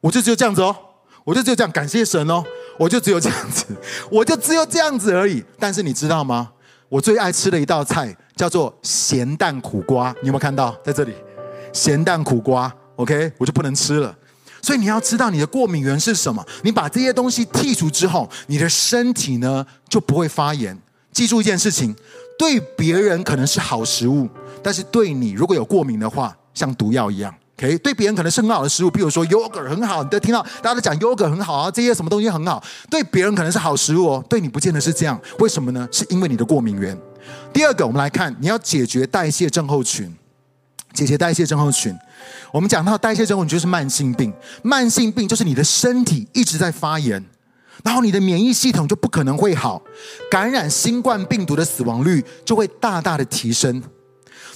[0.00, 0.76] 我就只有这样子哦，
[1.24, 2.44] 我就只有这样，感谢神哦。
[2.80, 3.66] 我就只有这样子，
[4.10, 5.44] 我就只有这样子而已。
[5.58, 6.50] 但是你知道吗？
[6.88, 11.12] 我最爱吃的一道菜叫做咸蛋苦瓜，你有没有看到在这里？
[11.74, 14.16] 咸蛋苦瓜，OK，我就不能吃了。
[14.62, 16.42] 所以你要知道你的过敏源是什么。
[16.62, 20.74] 你把这些东西剔除之后，你的身体呢就不会发炎。
[21.12, 21.94] 记住一件事情：
[22.38, 24.26] 对别人可能是好食物，
[24.62, 27.34] 但是对你如果有过敏的话，像毒药一样。
[27.60, 35.20] OK，对别人可能是很好的食物，比如说 yogurt 很好，你都听到大家都讲 yogurt 很好啊，这些什么东西很好，对别人可能是好食物哦，对你不见得是这样。
[35.40, 35.86] 为什么呢？
[35.92, 36.98] 是因为你的过敏源。
[37.52, 40.10] 第二个，我们来看，你要解决代谢症候群，
[40.94, 41.94] 解决代谢症候群。
[42.50, 47.22] 我们讲到代谢症候群就是慢性病，慢性病就是你的身体一直在发炎，
[47.84, 49.82] 然后你的免疫系统就不可能会好，
[50.30, 53.82] 感染新冠病毒的死亡率就会大大的提升。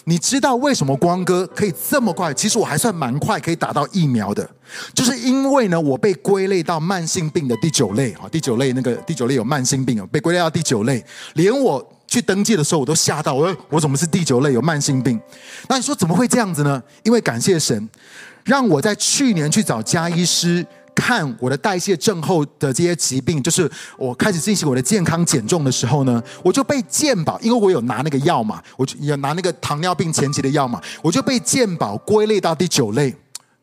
[0.07, 2.33] 你知道为什么光哥可以这么快？
[2.35, 4.49] 其实我还算蛮快可以打到疫苗的，
[4.95, 11.03] 就是因为呢，我被归类到慢性病的第九类啊，第九类那个第九类有慢性病啊，被归类到第九类。
[11.35, 15.19] 连我去登记的时候，我都吓到，我说我怎么是第九类有慢性病？
[15.69, 16.83] 那你说怎么会这样子呢？
[17.03, 17.89] 因为感谢神，
[18.45, 20.67] 让我在去年去找家医师。
[20.95, 33.15] 看我的代谢症候的这些疾病，就是我开始进行我的健康减重的时候呢，我就被健保，因为我有拿那个药嘛，我就有拿那个糖尿病前期的药嘛，我就被健保归类到第九类。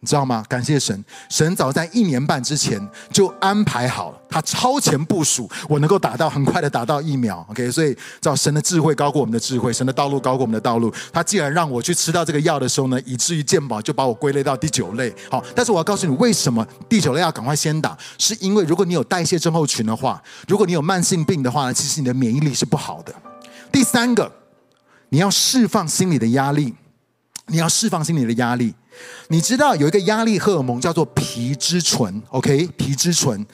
[0.04, 0.44] 你知道吗？
[0.50, 7.46] 感谢神，神早在一年半之前就安排好了，他超前部署，我能够打到很快的打到疫苗。
[7.52, 10.92] OK，所以照神的智慧高过我们的智慧，神的道路高过我们的道路。
[11.14, 15.14] 他既然让我去吃到这个药的时候呢，以至于健保就把我归类到第九类。
[15.30, 17.96] 好，但是我要告诉你，为什么第九类要赶快先打？
[18.18, 23.14] 是因为如果你有代谢症候群的话，如果你有慢性病的话呢，其实你的免疫力是不好的。
[23.72, 24.32] 第三个，
[25.10, 26.74] 你要释放心理的压力，
[27.46, 28.74] 你要释放心理的压力。
[29.30, 32.68] 你知道有一个压力荷尔蒙叫做皮质醇，OK？
[32.78, 33.46] 皮质醇，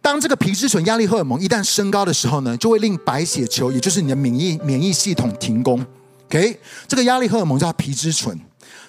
[0.00, 5.84] 当这个皮质醇压力荷尔蒙一旦升高的时候呢，就会令白血球，也就是你的免疫免疫系统停工
[6.26, 6.58] ，OK？
[6.88, 8.38] 这个压力荷尔蒙叫皮质醇。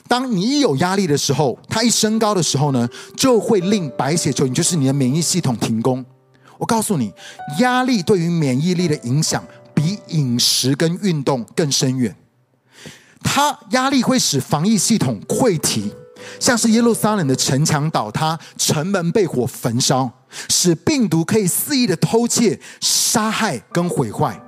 [0.08, 6.04] 当你一有压力的时候，它一升高的时候呢，就会令白血球，也就是你的免疫系统停工。
[6.58, 7.14] 我告诉你，
[7.60, 12.16] 压力对于免疫力的影响比饮食跟运动更深远。
[13.24, 15.92] 它压力会使防疫系统溃堤，
[16.40, 20.12] 像是耶路撒冷的城墙倒塌，城门被火焚烧，
[20.50, 24.42] 使病毒可以肆意的偷窃、杀害跟毁坏。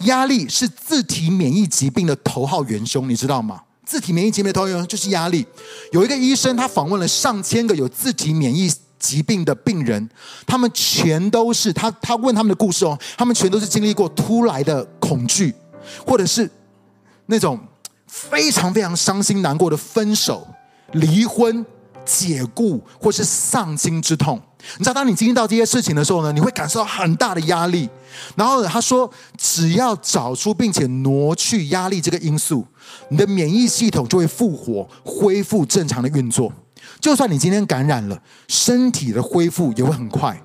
[0.00, 3.62] 压力是自体免疫疾病的头号元凶，你知道吗？
[3.86, 5.46] 自体免疫疾病的头号元凶就是压力。
[5.92, 10.10] 有一个医生，他访问了上千个有自体免疫疾病的病人，
[10.46, 15.54] 他们全都是他他问他们的故事哦，他们全都是经历过突来的恐惧，
[16.04, 16.50] 或者是
[17.26, 17.60] 那种
[18.08, 20.48] 非常非常伤心难过的分手、
[20.92, 21.64] 离婚。
[22.10, 24.40] 解雇或是丧亲之痛，
[24.78, 27.86] 你知道，当你经历到这些事情的时候呢，你会感受到很大的压力。
[28.34, 32.66] 然后，他说，只要找出并且挪去压力这个因素，
[33.10, 36.50] 你的免疫系统就会复活，恢复正常的运作。
[36.98, 40.42] 就算你今天感染了，身体的恢复也会很快。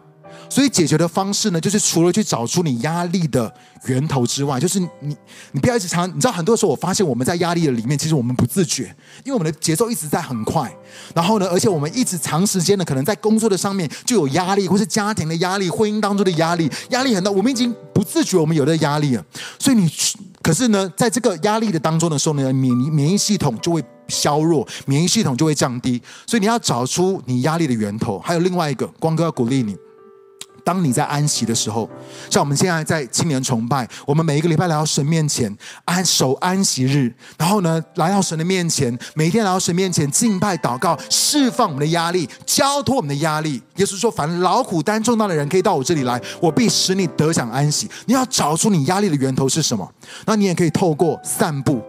[0.54, 3.52] 所以解决的方式呢，就是除了去找出你压力的
[3.88, 5.18] 源头之外，就是你
[5.52, 8.84] 你不要一直常，你知道很多时候我发现我们在压力的里面，其实我们不自觉，
[9.26, 10.72] 因为我们的节奏一直在很快，
[11.16, 19.26] 然后呢，而且我们一直长时间的可能在工作的上面就有压力，或是家庭的压力、婚姻当中的压力，压力很大，我们已经不自觉我们有的压力了。
[19.58, 19.90] 所以你
[20.44, 28.20] 可是呢，在这个压力的当中的时候呢，免疫免疫系统就会削弱，免疫系统就会降低，所以你要找出你压力的源头。
[28.20, 29.76] 还有另外一个，光哥要鼓励你。
[30.64, 31.90] 当你在安息的时候，
[32.30, 43.62] 像我们现在在青年崇拜，我们每一个礼拜来到神面前安守安息日，然后呢，来到神的面前，每一天来到神面前敬拜祷告，释放我们的压力，交托我们的压力。
[43.76, 49.90] 耶稣说：“凡劳苦担重担的人，可以到我这里来，我必使你得享安息。”你要找出你压力的源头是什么？
[50.26, 51.82] 那你也可以透过散步。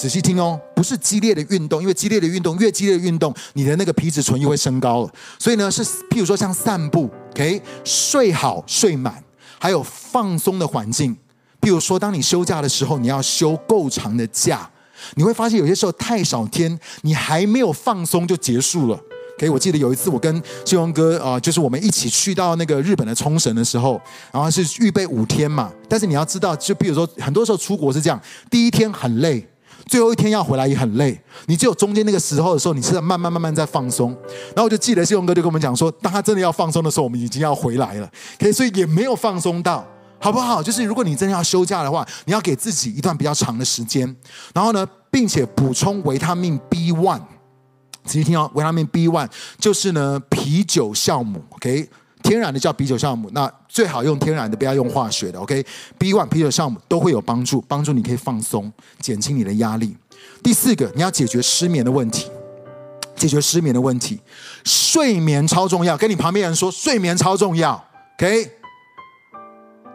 [0.00, 5.12] 仔细听哦，不是激烈的运动，因为激烈的运动越激烈的运动，你的那个皮质醇又会升高了。
[5.38, 9.22] 所以呢，是譬如说像散步，OK，睡好睡满，
[9.58, 11.14] 还有放松的环境。
[11.60, 14.70] 譬如说，当你休假的时候，你要休够长的假，
[15.16, 18.98] 你会发现有些时候太少天，你还没有放松就结束了。
[19.36, 24.00] OK，我记得有一次我跟志荣哥啊、就是我们一起去到那个日本的冲绳的时候，
[24.32, 25.70] 然后是预备五天嘛。
[25.90, 28.18] 但是你要知道，就譬如说，很多时候出国是这样，
[28.50, 29.46] 第一天很累。
[29.86, 34.10] 最后一天要回来也很累，你只有中间那个时候的时候，你是在慢慢慢慢在放松。
[34.48, 38.10] 然后我就记得信荣哥就跟我们讲说，当他真的要放松的时候，我们已经要回来了。
[38.40, 39.86] OK，所以也没有放松到，
[40.18, 40.62] 好不好？
[40.62, 44.14] 就是如果你真的要休假的话，你要给自己一段比较长的时间，
[44.54, 47.22] 然后呢，并且补充维他命 B one。
[48.04, 51.88] 仔细听哦，维他命 B one 就是呢啤酒酵母，OK。
[52.22, 55.40] 天然的叫啤酒酵母，那最好用天然的，不要用化学的。
[55.40, 59.96] OK，B one 啤酒酵母都会有帮助，帮助你可以放松，减轻你的压力。
[60.42, 62.30] 第四个，你要解决失眠的问题，
[63.16, 64.20] 解决失眠的问题，
[64.64, 65.96] 睡眠超重要。
[65.96, 67.82] 跟你旁边人说，睡眠超重要。
[68.18, 68.50] OK，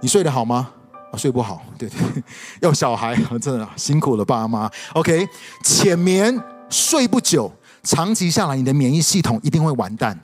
[0.01, 0.71] 你睡得好吗？
[1.11, 2.23] 啊，睡不好，对对，
[2.61, 4.69] 要小孩，真的辛苦了，爸妈。
[4.93, 5.27] OK，
[5.63, 7.51] 浅眠睡不久，
[7.83, 10.19] 长期下来，你的免疫系统一定会完蛋。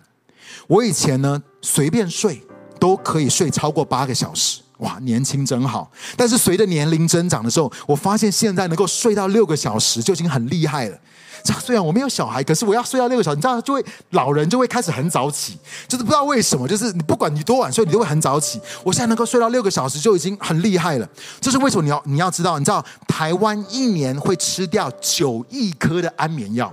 [0.67, 2.41] 我以前呢，随便睡
[2.79, 5.91] 都可以睡超过八个小时，哇，年轻真好。
[6.17, 10.97] 但是随着年龄增长的时候，我发现现在能够睡到六个小时就已经很厉害了。
[11.43, 18.61] 虽然我没有小孩，可是我要睡到六个小时，你知道，就会老人就会开始很早起，就是不知道为什么，就是你不管你多晚睡，你都会很早起。
[18.83, 21.09] 我现在能够睡到六个小时就已经很厉害了。
[21.39, 21.83] 这是为什么？
[21.83, 26.71] 你要你要知道，你知道台湾一年会吃掉九亿颗的安眠药。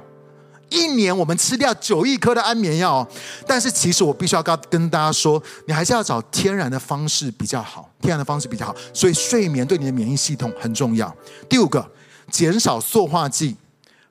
[0.71, 3.09] 一年我们吃掉九亿颗的安眠药，哦
[3.47, 8.75] 但是其实我必须要告跟大家说，你还是要找天然的方式比较好，天然的方式比较好。
[8.93, 11.15] 所以睡眠对你的免疫系统很重要。
[11.49, 11.91] 第五个，
[12.31, 13.57] 减少塑化剂、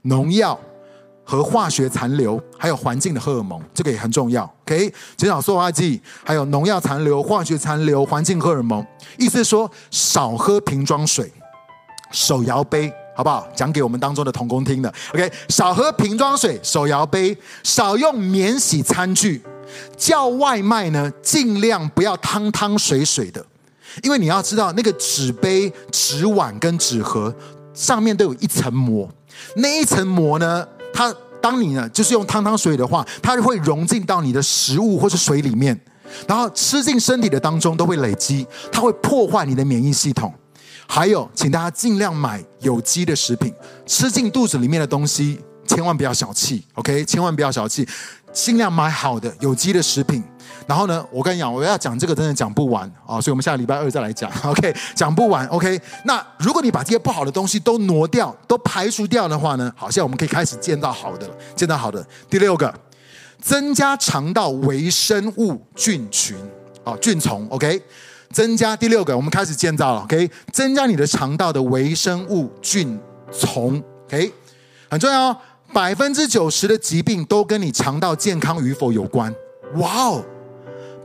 [0.03, 0.59] 农药
[1.23, 4.43] 和化学残留，还有环境的荷尔蒙，这个也很重要。
[4.65, 8.85] OK，减少塑化剂，还有农药残留、化学残留、环境荷尔蒙，
[9.17, 11.31] 意思是说少喝瓶装水，
[12.11, 12.91] 手摇杯。
[13.17, 13.47] 好不好？
[13.55, 14.93] 讲给我们当中的童工听的。
[15.11, 19.41] OK，少喝瓶装水，手摇杯，少用免洗餐具，
[19.97, 23.43] 叫外卖呢，尽量不要汤汤水水的，
[24.03, 27.33] 因为你要知道，那个纸杯、纸碗跟纸盒
[27.73, 29.09] 上面都有一层膜，
[29.55, 35.75] 那一层膜呢，它当你呢就是用汤汤水的话，它就会融进到你的食物或是水里面，
[36.27, 40.31] 然后吃进身体的当中都会累积，它会破坏你的免疫系统。
[40.87, 43.53] 还有，请大家尽量买有机的食品，
[43.85, 47.03] 吃进肚子里面的东西，千万不要小气，OK？
[47.05, 47.87] 千万不要小气，
[48.31, 50.23] 尽量买好的有机的食品。
[50.65, 54.75] 然后呢，我跟你讲，我要讲这个真的讲不完啊，所以我们下个礼拜二再来讲， OK？
[54.95, 55.79] 讲不完，OK？
[56.03, 62.05] 那如果你把这些不好的东西都挪掉、都排除掉的话呢，好像我们可以开始见到好的了，见到好的。
[62.29, 62.73] 第六个，
[63.41, 66.35] 增加肠道微生物菌群，
[66.83, 67.81] 啊，菌丛，OK？
[68.31, 70.29] 增加第六个，我们开始建造了，OK？
[70.51, 72.99] 增加你的肠道的微生物菌
[73.31, 74.31] 丛，OK？
[74.89, 75.37] 很重要哦，
[75.73, 79.33] 百分之九十的疾病都跟你肠道健康与否有关。
[79.75, 80.25] 哇哦，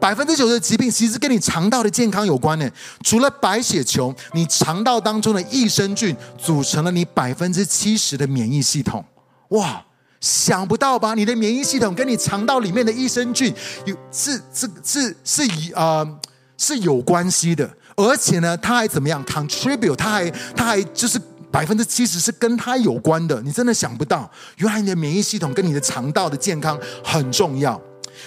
[0.00, 2.70] 百分之九十的疾病其实跟你肠道的健康有关呢。
[3.02, 9.04] 除了白血球，你肠道当中的益生菌组成了你百分之七十的免疫系统。
[9.48, 9.84] 哇，
[10.20, 11.14] 想不到吧？
[11.14, 13.52] 你的免疫系统跟你肠道里面的益生菌
[13.84, 16.06] 有是是是是以呃
[16.56, 23.40] 是有关系的，而且呢，它还怎么样？contribute，它还它还就是百分之七十是跟它有关的。
[23.42, 27.80] 你真的想不到，原来你的免疫系统跟你的肠道的健康很重要。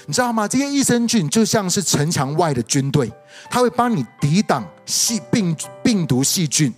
[0.08, 0.48] 你知道吗？
[0.48, 3.12] 这些益生菌就像是城墙外的军队，
[3.50, 6.74] 它会帮你抵挡细病病毒细菌。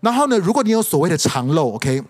[0.00, 2.02] 然后呢，如果你有所谓的肠漏，OK。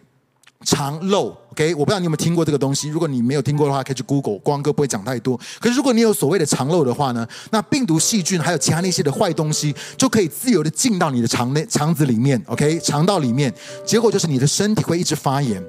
[0.65, 2.89] 肠漏，OK，我不知道你有没有听过这个东西。
[2.89, 5.39] 如果你没有听过的话，可以去 Google，光哥不会讲太多。
[5.61, 13.55] 可是如果你有所谓的肠漏的话呢，那病毒、细菌还有其他那些的坏东西，就可以自由的进到你的肠内、肠子里面，OK，肠道里面。
[13.87, 15.63] 结果就是你的身体会一直发炎。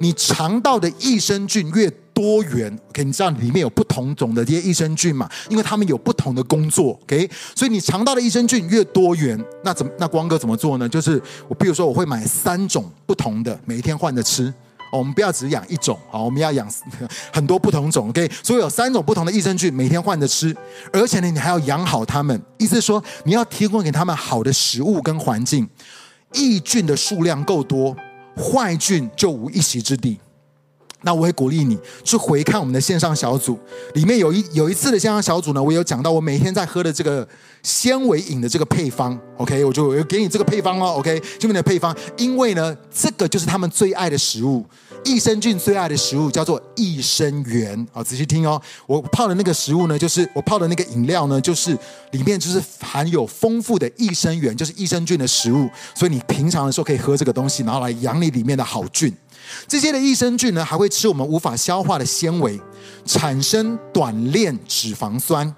[0.00, 5.28] 你肠道的益生菌越多元，OK，你知道里面有不同种的这些益生菌嘛？
[5.50, 10.88] 因为他们有不同的工作，OK，所以你肠道的益生菌越多元，那怎么那光哥怎么做呢？
[10.88, 14.54] 就是我比如说我会买三种不同的，每一天换着吃。
[14.92, 16.72] 我们不要只养一种，好，我们要养
[17.32, 20.56] 很多不同种，OK，所以有三种不同的益生菌，每天换着吃，
[20.92, 25.68] 而且呢，你还要养好它们，意思是说你要提供给他们好的食物跟环境，
[26.32, 27.96] 益菌的数量够多。
[28.36, 30.18] 坏菌就无一席之地。
[31.04, 33.58] 那我会鼓励你去回看我们的线上小组，
[33.94, 37.26] 里面有一有一次的线上小组呢，我有讲到我每天在喝的这个
[37.62, 44.64] 纤维饮的这个配方，OK，我就我给你这个配方哦，OK，这边的配方，因为呢，这个就是他们最爱的食物。
[45.04, 48.58] 益生菌最爱的食物叫做益生元，好，仔细听哦。
[48.86, 51.76] 我泡的那个食物呢，就是我泡的那个饮料呢，就是
[52.12, 55.68] 里面就是含有丰富的益生元，就是益生菌的食物。
[55.94, 59.14] 所以你平常的时候可以喝这个东西，然后来养你里面的好菌。
[59.66, 62.60] 这些的益生菌呢，还会吃我们无法消化的纤维，
[63.04, 65.54] 产生短链脂肪酸。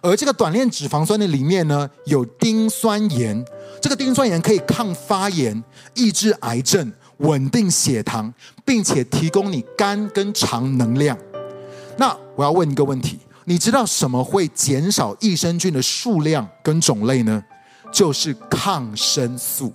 [0.00, 3.44] 而这个短链脂肪酸的里面呢，有丁酸盐。
[3.80, 5.62] 这个丁酸盐可以抗发炎、
[5.94, 6.92] 抑制癌症。
[7.18, 8.32] 稳定血糖，
[8.64, 11.16] 并且提供你肝跟肠能量。
[11.96, 17.40] 那我要问一个问题：你知道什么会减少益生菌的数量跟种类呢？
[17.92, 19.72] 就是抗生素。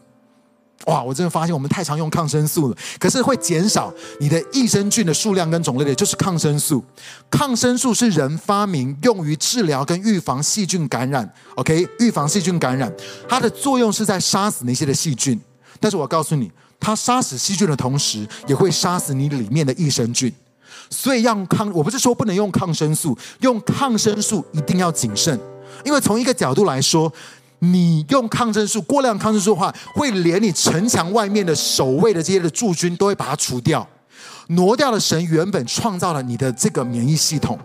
[0.88, 2.78] 哇，我真的发现我们太常用抗生素了。
[3.00, 6.84] 可是会减少你的益生菌的数量跟种类的，就是抗生素。
[7.30, 11.32] 抗生素是人发明用于治疗跟预防细菌感染。
[11.56, 12.92] OK，预防细菌感染，
[13.30, 15.40] 它的作用是在杀死那些的细菌。
[15.80, 16.52] 但是我告诉你。
[16.80, 20.32] 它杀死细菌的同时，也会杀死你里面的益生菌。
[20.92, 25.40] 所以用抗，我不是说不能用抗生素，用抗生素一定要谨慎，
[25.84, 27.12] 因为从一个角度来说，
[27.60, 33.88] 你用抗生素过量抗生素的话，会连你城墙外面的守卫的这些的驻军都会把它除掉，
[34.50, 37.58] 挪掉了神原本创造了你的这个免疫系统。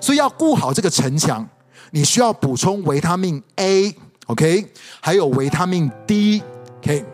[0.00, 1.46] 所以要顾好这个城墙，
[1.90, 7.04] 你需要补充维他命 A，OK，还有维他命 D，OK。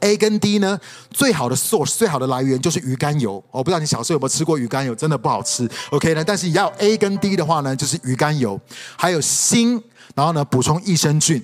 [0.00, 0.80] A 跟 D 呢，
[1.12, 3.40] 最好的 source 最好的来源就是鱼肝油。
[3.52, 5.70] 我不知道你小时候有没有吃过鱼肝油，真的不好吃。
[5.90, 8.60] OK 呢，但是要 A 跟 D 的话呢，就是鱼肝油，
[8.96, 9.80] 还有锌，
[10.14, 11.42] 然后呢补充益生菌。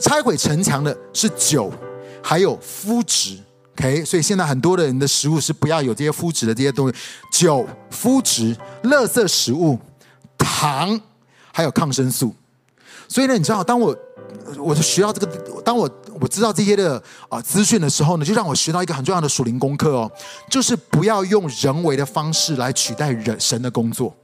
[0.00, 1.72] 拆毁城墙的是酒，
[2.22, 3.38] 还有麸质。
[3.78, 6.94] OK，所以现在很多的人的食物是不要有这些麸质的这些东西，
[7.32, 9.78] 酒、麸质、垃圾食物、
[10.36, 11.00] 糖，
[11.52, 12.34] 还有抗生素。
[13.08, 13.96] 所以呢，你知道，当我
[14.58, 15.90] 我就学到这个，当我。
[16.20, 20.12] 我知道这些的啊资讯的时候呢，就让我学到一个很重要的属灵功课哦，
[20.50, 24.14] 就是不要用人为的方式来取代人神的工作，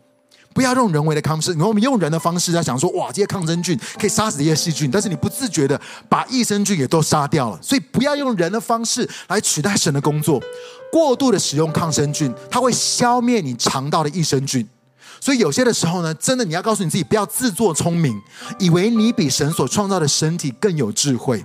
[0.56, 1.52] 不要用人为的方式。
[1.52, 5.78] 因为我们用人的方式在想说，哇，这些抗生菌可以杀死这些细菌，但是你不自觉的
[6.08, 7.58] 把益生菌也都杀掉了。
[7.60, 10.42] 所以不要用人的方式来取代神的工作。
[10.90, 14.66] 过度的使用抗生菌，它会消灭你肠道的益生菌。
[15.20, 18.18] 所以有些的时候呢，真的你要告诉你自己，不要自作聪明，
[18.58, 21.44] 以为你比神所创造的身体更有智慧。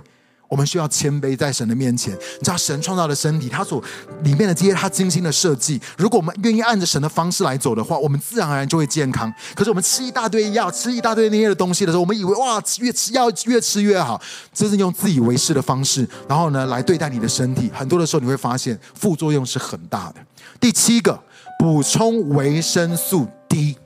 [0.52, 2.12] 我们需要谦卑在神的面前。
[2.12, 3.82] 你知道神创造的身体，他所
[4.22, 5.80] 里面的这些他精心的设计。
[5.96, 9.32] 如果我们愿意按着神的方式来走的话，我们自然而然就会健康。
[9.54, 14.20] 可是我们吃一大堆药，吃一大堆那些的东西的时候，我们以为哇，越吃药越吃越好，
[14.52, 17.70] 这是用自以为是的方式，然后呢来对待你的身体。
[17.72, 20.16] 很多的时候你会发现副作用是很大的。
[20.60, 21.18] 第七个，
[21.58, 23.78] 补充维生素 D。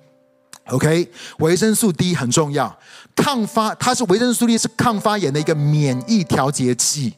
[0.71, 1.09] OK，
[1.39, 2.77] 维生素 D 很重要。
[3.17, 7.15] 抗发，它是维生素 D 是抗发炎的一个免疫调节剂，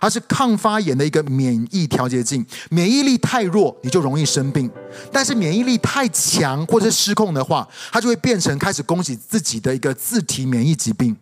[0.00, 2.42] 它是抗发炎的一个免疫调节剂。
[2.70, 4.68] 免疫力太弱，你就容易生病；
[5.12, 11.14] 但是免疫力太强或者是失控的话，它就会变成开始攻击自己的一个自体免疫疾病。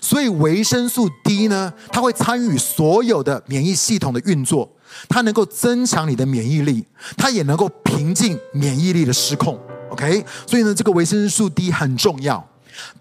[0.00, 4.70] 所以维生素 D 呢，它会参与所有的免疫系统的运作，
[5.08, 6.84] 它能够增强你的免疫力，
[7.16, 9.58] 它也能够平静免疫力的失控。
[9.90, 12.49] OK，所以呢，这个维生素 D 很重要。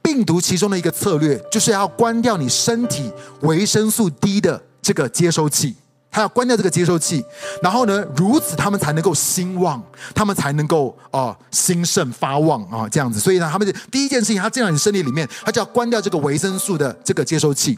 [0.02, 3.12] 病毒其中的一个策略就是要关掉你身体
[3.42, 5.76] 维生素 D 的这个接收器。
[6.12, 7.24] 它要关掉这个接收器，
[7.62, 9.80] 然后呢，如此他们才能够兴旺，
[10.16, 13.20] 他们才能够啊、兴盛发旺啊、这样子。
[13.20, 17.78] 所以呢，他们的第一件事情，他进到你身体里面，他就要关掉这个维生素的这个接收器。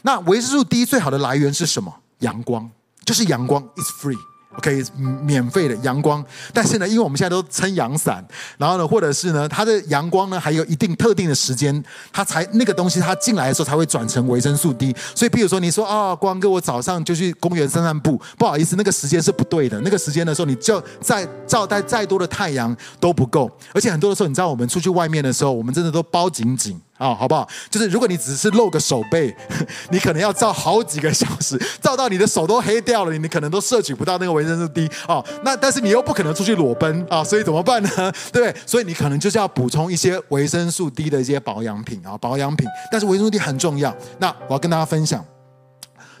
[0.00, 1.94] 那维生素 D 最好的来源是什么？
[2.20, 2.66] 阳光，
[3.04, 4.16] 就是阳光，It's free。
[4.58, 4.82] OK，
[5.22, 8.24] 免费的阳光，但是呢，因为我们现在都撑阳伞，
[8.58, 11.82] 然后呢，或者是呢，它的阳光呢还有一定特定的时间，
[12.12, 14.94] 它才那个东西它进来的时候才会转成维生素 D。
[15.14, 19.80] 所以，比如说你说啊、光哥，我早上就去公园散散步，不好意思，那个时间是不对的。
[19.82, 26.80] 那个时间的时候，你就再照带再多的太阳都不够，而且很多的时候，你知道我们出去外面的时候，我们真的都包紧紧。
[26.98, 27.46] 啊、好不好？
[27.70, 29.34] 就是如果你只是露个手背，
[29.90, 35.26] 你可能要照好几个小时，照到你的手都黑掉了，你可能都摄取不到那个维生素 D 啊、哦。
[35.44, 38.12] 那但是你又不可能出去裸奔啊、所以怎么办呢？
[38.32, 38.54] 对？
[38.64, 42.66] 所以你可能就是要补充一些维生素 D 的一些保养品啊、保养品。
[42.90, 43.94] 但是维生素 D 很重要。
[44.18, 45.24] 那我要跟大家分享，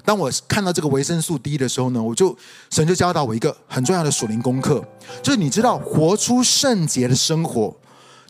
[0.04, 2.36] 当我看到这个维生素 D 的时候呢，我就
[2.70, 4.84] 神就教导我一个很重要的属灵功课，
[5.22, 7.74] 就是你知道，活出圣洁的生活，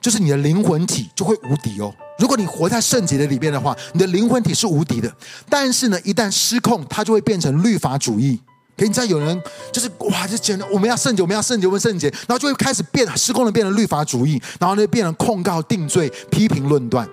[0.00, 1.92] 就是你的灵魂体就会无敌哦。
[2.18, 5.12] 如果你活在圣洁的里面的话，你的灵魂体是无敌的。
[5.48, 8.40] 但是呢，一旦失控，它就会变成律法主义。
[8.76, 9.42] 可你知道有人
[9.72, 17.08] 就是哇，就觉得我们要圣洁，我们要圣洁，我们圣洁，然后就会开始变失控的变成律法主义，然后呢，变成控告、定罪、批评、论断。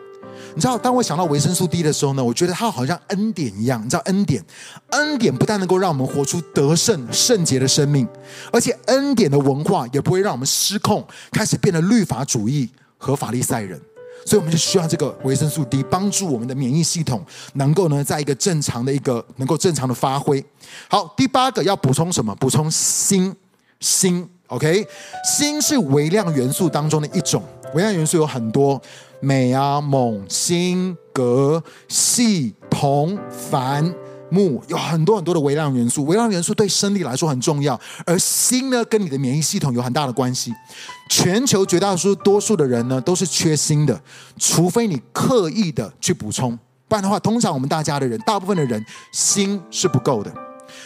[0.55, 3.81] 你知道，当我想到维生素 D 的时候呢，我觉得它好像恩典一样。
[3.83, 4.43] 你知道，恩典，
[4.89, 8.07] 恩典不但能够让我们活出得胜、圣洁的生命，
[8.51, 13.81] 而且恩典的文化也不会让我们失控，开始变得律法主义和法利赛人。
[14.25, 20.43] 所以我们就需要这个维生素 D，帮助我们的免疫系统能够呢，在一个正常的一个能够正常的发挥。
[20.87, 22.33] 好，第八个要补充什么？
[22.35, 23.35] 补充锌，
[23.79, 24.87] 锌，OK，
[25.37, 27.43] 锌是微量元素当中的一种，
[27.73, 28.81] 微量元素有很多，
[29.21, 33.17] 镁啊、锰、锌、铬、硒、铜、
[33.51, 33.93] 钒。
[34.33, 40.51] 木有很多很多的微量元素，微量元素对身体来说很重要，而锌呢，跟你的免疫系统有很大的关系。
[41.09, 44.01] 全球绝大多数的人呢，都是缺锌的，
[44.39, 46.57] 除非你刻意的去补充，
[46.87, 50.33] 不然的话，通常我们大家的人，大部分的人锌是不够的。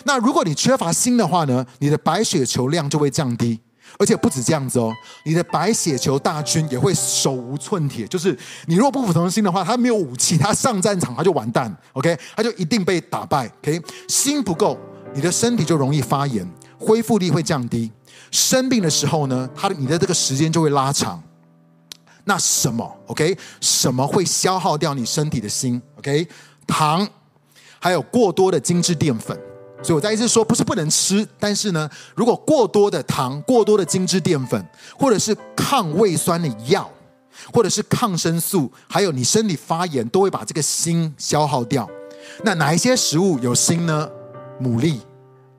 [0.03, 3.59] 那如果你缺乏锌的话呢，你的白血球量就会降低。
[3.97, 8.05] 而且不止这样子哦，你的白血球大军也会手无寸铁。
[8.07, 13.81] 就是你若不服从心的话，他没有武器，他上战场他就完蛋，OK，他就一定被打败，OK。
[14.07, 14.77] 心不够，
[15.13, 17.91] 你的身体就容易发炎，恢复力会降低，
[18.31, 21.21] 生病的时候呢，他的你的这个时间就会拉长。
[22.25, 23.37] 那什么，OK？
[23.61, 26.27] 什么会消耗掉你身体的锌？OK？
[26.67, 27.07] 糖，
[27.79, 29.39] 还有过多的精致淀粉。
[29.83, 34.65] 所以我再一次说，不是不能吃，但是呢，如果过多的糖、过多的精致淀粉，
[34.97, 36.89] 或者是抗胃酸的药，
[37.53, 41.87] 或者是抗生素，还有你身体发炎，都会把这个锌消耗掉。
[42.43, 44.09] 那哪一些食物有锌呢？
[44.59, 44.97] 牡蛎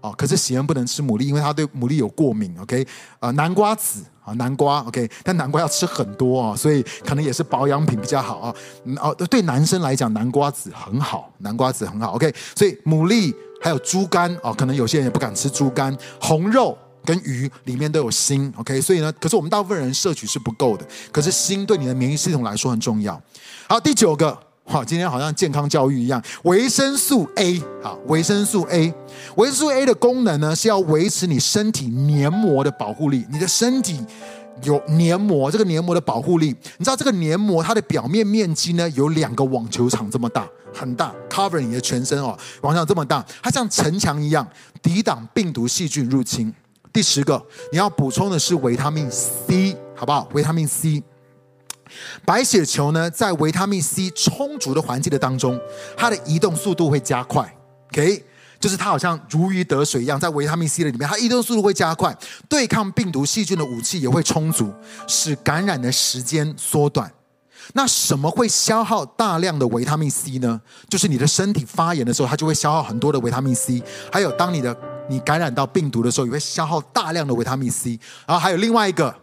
[0.01, 2.53] 哦，可是喜恩不能吃牡蛎，因为他对牡蛎有过敏。
[2.61, 2.83] OK，
[3.21, 8.55] 啊、呃，南瓜子啊，南瓜 OK，但南瓜要吃很多啊、所以可能也是保养品比较好啊。
[9.01, 12.17] 哦，对男生来讲，南瓜子很好，南瓜子很好。
[12.17, 13.33] OK，所以牡蛎。
[13.61, 15.97] 还有猪肝哦，可能有些人也不敢吃猪肝。
[16.21, 20.87] 红肉跟鱼里面都有锌，OK，所以呢，可是我们大部分人摄取是不够的。
[21.11, 23.21] 可是锌对你的免疫系统来说很重要。
[23.67, 28.93] 好，第九个，好，今天好像健康教育一样，维生素 A，好，维生素 A，
[29.37, 33.27] 维生素 A 的功能呢是要维持你身体黏膜的保护力。
[33.31, 34.05] 你的身体
[34.63, 40.49] 有黏膜，这个黏膜的保护力，你知道这个黏膜它的表面面积呢有两个网球场这么大。
[40.75, 44.47] 很大，cover 你的全身哦，网上这么大，它像城墙一样
[44.83, 46.55] 抵挡病毒细菌入侵。
[46.93, 47.43] 第十个，
[47.73, 50.29] 你要补充的是维他命 C，好不好？
[50.35, 51.03] 维他命 C，
[52.25, 55.59] 白血球呢，在维他命 C 充足的环境的当中，
[55.97, 57.57] 它的移动速度会加快。
[57.93, 58.23] OK，
[58.61, 62.17] 就是它好像如鱼得水一样，在维他命 C 的里面，它移动速度会加快，
[62.49, 64.75] 对抗病毒细菌的武器也会充足，
[65.07, 67.13] 使感染的时间缩短。
[67.75, 70.61] 那什么会消耗大量的维他命 C 呢？
[70.89, 73.83] 就是你的身体发炎的时候，它就会消耗很多的维他命 C。
[74.13, 74.77] 还有，当你的
[75.09, 77.99] 你感染到病毒的时候，也会消耗大量的维他命 C。
[78.27, 79.15] 然后还有另外一个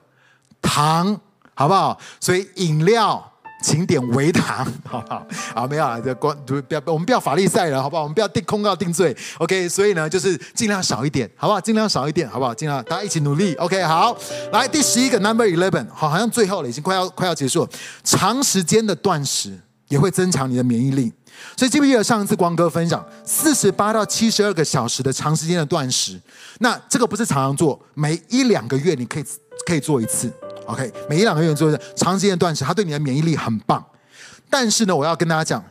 [0.61, 1.19] 糖，
[1.53, 1.99] 好不好？
[2.19, 3.31] 所以饮料。
[3.65, 5.27] 请点微糖， 好不好？
[5.55, 8.03] 好，没有啊，这关不要，我们不要法利赛人，好不好？
[8.03, 9.67] 我们不要定控告定罪，OK？
[9.67, 11.59] 所以呢，就是尽量少一点，好不好？
[11.59, 12.53] 尽量少一点，好不好？
[12.53, 13.81] 尽量大家一起努力，OK？
[13.83, 14.15] 好，
[14.51, 17.69] 来第十一个 Number Eleven，好，好像最后了，已经快要快要结束了。
[18.03, 21.11] 长时间的断食也会增强你的免疫力，
[21.57, 26.21] 所以记不记得上一次光哥分享四十八到七十二个小时的长时间的断食？
[26.59, 29.25] 那这个不是常常做，每一两个月你可以
[29.65, 30.31] 可以做一次。
[30.65, 33.83] OK，每一两个月做一次长时间断食，它对你的免疫力很棒，
[34.49, 35.63] 但是呢，我要跟大家讲，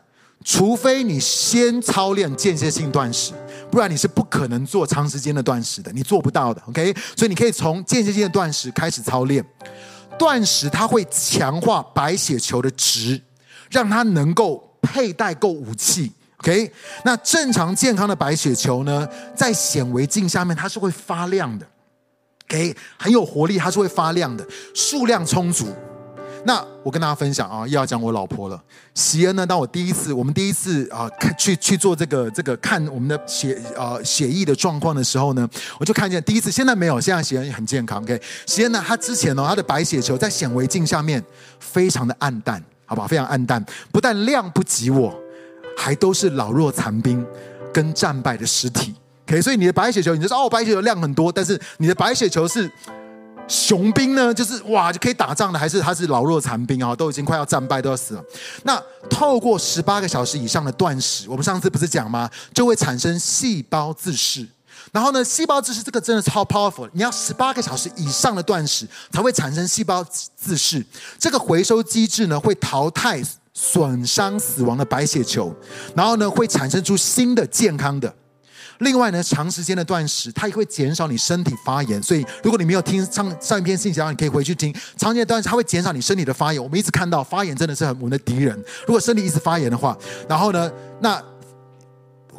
[0.44, 3.32] 除非你先操练间歇性断食，
[3.70, 6.62] 不然你是不可能做长时间的断食的，你做不到的。
[6.68, 9.44] OK，所以你可以从间歇性的断食开始操练。
[10.16, 13.20] 断食它会强化白血球的值，
[13.68, 16.12] 让它能够佩戴够武器。
[16.36, 16.70] OK，
[17.04, 21.66] 那正常健康的白血球呢，在显微镜下面它是会发亮的。
[22.48, 25.66] OK，很有活力，它是会发亮的，数量充足。
[26.46, 28.62] 那我跟大家分享啊，又要讲我老婆了。
[28.94, 38.02] 席恩呢，当我第一次，我们第一次啊，看去去做这个这个看我们的血啊血液的状况的时候呢，我就看见第一次，现在没有，现在席恩很健康。
[38.02, 41.24] OK，席恩呢，他之前呢，他的白血球在显微镜下面
[41.58, 43.08] 非常的暗淡，好不好？
[43.08, 45.18] 非常暗淡，不但量不及我。
[45.76, 47.26] 还都是老弱残兵
[47.72, 48.94] 跟战败的尸体
[49.26, 52.70] ，OK，所以你的白血球，你就是哦，白血球量很多，但是你的白血球是
[53.48, 58.24] 雄兵呢，就是哇就可以打仗的，还是他是老弱残兵啊，都已经快要战败，都要死了。
[58.62, 62.30] 那透过十八个小时以上的断食，我们上次不是讲吗？
[62.52, 64.46] 就会产生细胞自噬。
[64.92, 70.04] 然后呢，细胞自噬这个真的超 powerful，你要十八个小时以上的断食才会产生细胞
[70.36, 70.84] 自噬。
[71.18, 73.22] 这个回收机制呢，会淘汰。
[73.56, 75.54] 损伤死亡的白血球，
[75.94, 78.12] 然后呢，会产生出新的健康的。
[78.78, 82.02] 另外呢，长时间的断食，它也会减少你身体发炎。
[82.02, 84.72] 所以，如果你没有听上上一篇信息，然后你可以回去听。
[84.96, 86.62] 长时间的断食，它会减少你身体的发炎。
[86.62, 88.56] 我们一直看到发炎真的是很我们的敌人。
[88.86, 89.96] 如果身体一直发炎的话，
[90.28, 90.70] 然后呢，
[91.00, 91.22] 那。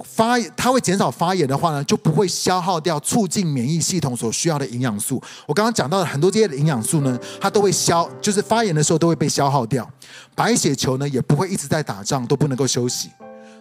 [0.03, 5.23] 发它会减少发炎的话呢，就不会消耗掉促进免疫系统所需要的营养素。
[5.47, 9.89] 我刚刚讲到的很多这些营养素呢，它都会消，就是发炎的时候都会被消耗掉。
[10.35, 13.09] 白血球呢，也不会一直在打仗，都不能够休息。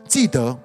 [0.09, 0.59] 记得，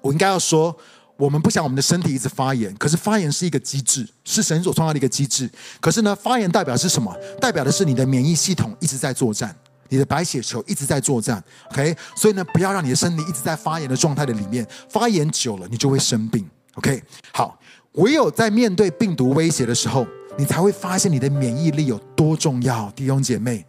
[0.00, 0.72] 我应该要说，
[1.16, 5.50] 我们不想我们的身体一直发炎，可是发炎是一个机制，是神所创造的一个机制。
[5.80, 7.14] 可是呢，发炎代表是什么？
[7.40, 9.54] 代表的是你的免疫系统一直在作战。
[9.88, 11.40] 你的白血球一直在作战
[11.70, 16.44] ，OK，所以呢，不要让你的身体一直在发炎的状态的里面，发炎久了，你就会生病
[16.74, 17.00] ，OK。
[17.32, 17.56] 好，
[17.92, 20.04] 唯有在面对病毒威胁的时候，
[20.36, 23.64] 你才会发现你的免疫力有多重要，弟兄姐妹。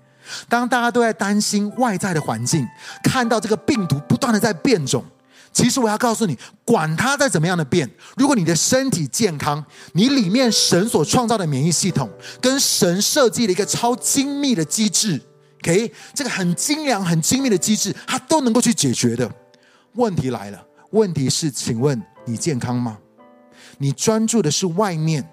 [0.49, 2.67] 当大家都在担心外在的环境，
[3.03, 5.05] 看到这个病毒不断的在变种，
[5.51, 15.19] 其实我要告诉你，管它再怎么样的变，如果你的身体健康，你里面神所创造的免疫系统，跟神设计的一个超精密的机制。
[15.63, 19.31] ，OK，这个很精良、很精密的机制，它都能够去解决的。
[19.93, 22.99] 问题来了，问题是，请问你健康吗？
[23.79, 25.27] 你专注的是外面，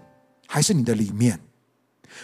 [0.46, 1.38] 还是你的里面？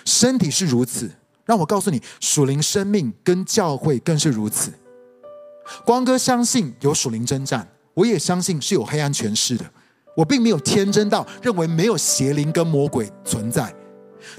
[0.05, 1.11] 身体是如此，
[1.45, 4.73] 让我告诉你，属灵生命跟教会更是如此。
[5.85, 9.65] 光哥相信有属灵征战，我也相信是有黑暗权势的。
[10.17, 13.73] 我并没有天真到认为没有邪灵跟魔鬼存在。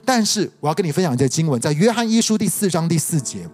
[0.06, 3.48] 但是我要跟你分享一些经文，在约翰一书第四章第四节。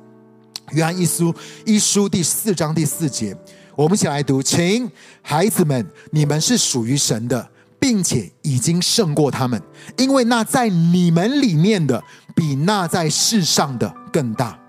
[0.72, 1.34] 约翰一书
[1.66, 3.34] 一书第四章第四节，
[3.74, 4.92] 我们一起来读，请
[5.22, 9.62] 孩子们，你们是属于神的，并且已经胜过他们，
[9.96, 12.04] 因为那在你们里面的
[12.36, 14.60] 比那在世上的更大，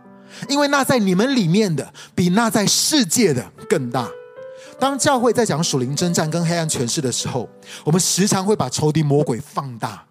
[0.49, 4.09] 因为那在你们里面的比那在世界的更大。
[4.79, 7.49] 当教会在讲属灵征战跟黑暗权势的时候，
[7.85, 10.05] 我们时常会把仇敌魔鬼放大。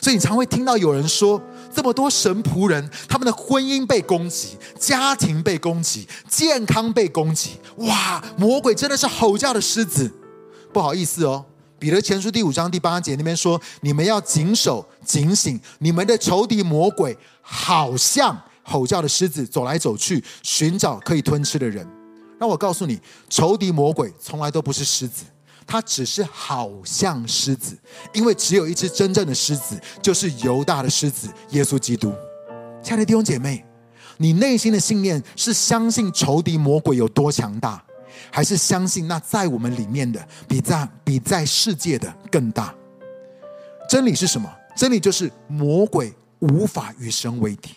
[0.00, 1.42] 所以你常会听到有人说，
[1.74, 7.58] 这么多神仆人，他们的婚姻被攻击，家庭被攻击，健康被攻击。
[7.78, 10.08] 哇，魔鬼真的是吼叫的狮子。
[10.72, 11.44] 不好意思哦，
[11.78, 21.84] 彼得前书第五章第八节那边说，你们要谨守警醒，你们的仇敌魔鬼好像吼叫的狮子，走来走去，寻找可以吞吃的人。
[22.40, 25.26] 让我告诉你，仇敌魔鬼从来都不是狮子。
[25.66, 27.78] 他只是好像狮子，
[28.14, 32.12] 因为只有一只真正的狮子，就是犹大的狮子耶稣基督。
[32.82, 33.62] 亲爱的弟兄姐妹，
[34.16, 37.84] 你内心的信念是相信仇敌魔鬼有多强大，
[38.32, 42.74] 还是相信那在我们里面的比在比在世界的更大？
[43.86, 44.50] 真理是什么？
[44.74, 47.70] 真理就是魔鬼无法与神为敌。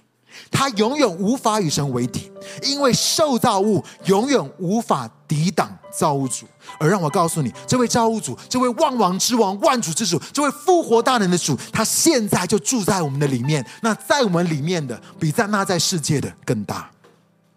[0.52, 2.32] 他永远无法与神为敌，
[2.62, 6.46] 因为受造物永远无法抵挡造物主。
[6.80, 13.66] 而让我告诉你，这位造物主，这位万王之王、万主之主，这位复活大能的主，他现在就住在我们的里面。
[13.82, 16.90] 那在我们里面的，比在那在世界的更大。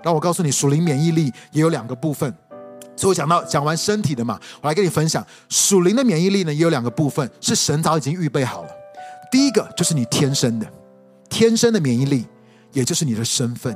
[0.03, 2.33] 让我告诉你，属灵免疫力也有两个部分。
[2.97, 8.71] 所以我讲到讲完身体的嘛，我来跟你分享属灵的免疫力呢，也有两个部分，是神早已经预备好了。
[9.31, 10.67] 第一个就是你天生的，
[11.29, 12.27] 天生的免疫力。
[12.77, 13.75] 也就是你的身份，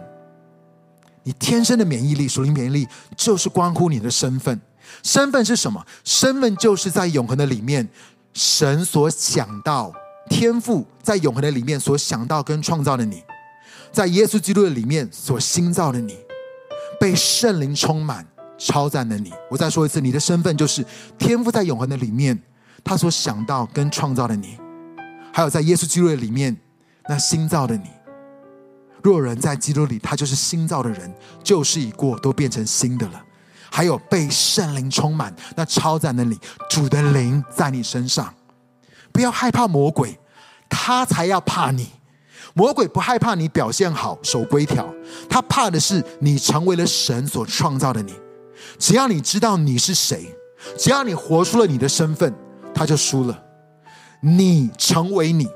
[1.23, 2.87] 你天生的免疫力，属灵免疫力
[3.17, 4.61] 就是关乎你的身份。
[5.03, 5.83] 身份是什么？
[6.05, 7.89] 身份就是在永恒的里面，
[8.35, 9.91] 神所想到，
[10.29, 13.23] 天赋在永恒的里面所想到跟创造的你，
[13.91, 16.19] 在耶稣基督的里面所新造的你。
[17.01, 18.27] 被圣灵充满，
[18.59, 19.33] 超赞的你。
[19.51, 20.85] 我再说一次，你的身份就是
[21.17, 22.39] 天赋在永恒的里面，
[22.85, 24.59] 他所想到跟创造的你，
[25.33, 26.55] 还有在耶稣基督的里面
[27.09, 27.89] 那新造的你。
[29.03, 33.23] 若人在基督里，他就是新造的人，旧事已过，都变成新的了。
[33.71, 36.39] 还有被圣灵充满，那超赞的你，
[36.69, 38.35] 主的灵在你身上。
[39.13, 40.19] 不要害怕魔鬼，
[40.69, 41.91] 他才要怕你。
[42.53, 44.93] 魔鬼不害怕你表现好、守规条，
[45.29, 48.13] 他怕的是你成为了神所创造的你。
[48.77, 50.35] 只要你知道你是谁，
[50.77, 52.35] 只要你活出了你的身份，
[52.75, 53.41] 他就输了。
[54.21, 55.49] 你成为你，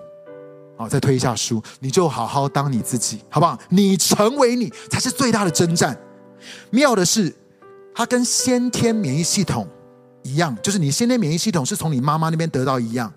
[0.85, 3.59] 好，再推一下书，你就好好当你自己，好不好？
[3.71, 5.99] 你成为你才是最大的征战。
[6.71, 7.35] 妙的是。
[7.97, 9.69] 它跟先天免疫系统
[10.25, 13.13] 一样，就是你先天免疫系统是从你妈妈那边得到一样。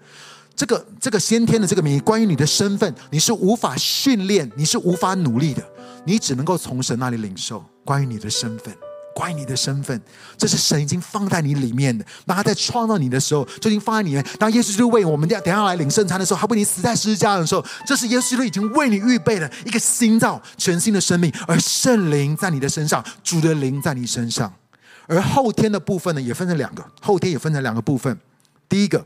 [0.56, 5.68] 这个这个先天的这个免疫，关于你的身份，你是无法训练，你是无法努力的，
[6.06, 8.72] 你只能够从神那里领受关于你的身份。
[9.18, 10.00] 关于你的身份，
[10.38, 12.06] 这是神已经放在你里面的。
[12.28, 14.24] 当他在创造你的时候，就已经放在里面。
[14.38, 21.34] 当耶稣基督为我们要等下来领圣餐的时候，他为你死在十字架的时候，这是耶稣基督已经为你预备了一个新造、全新的生命。
[21.48, 24.54] 而圣灵在你的身上，主的灵在你身上。
[25.08, 26.86] 而后天的部分呢，也分成两个。
[27.02, 28.16] 后天也分成两个部分。
[28.70, 29.04] 第一个，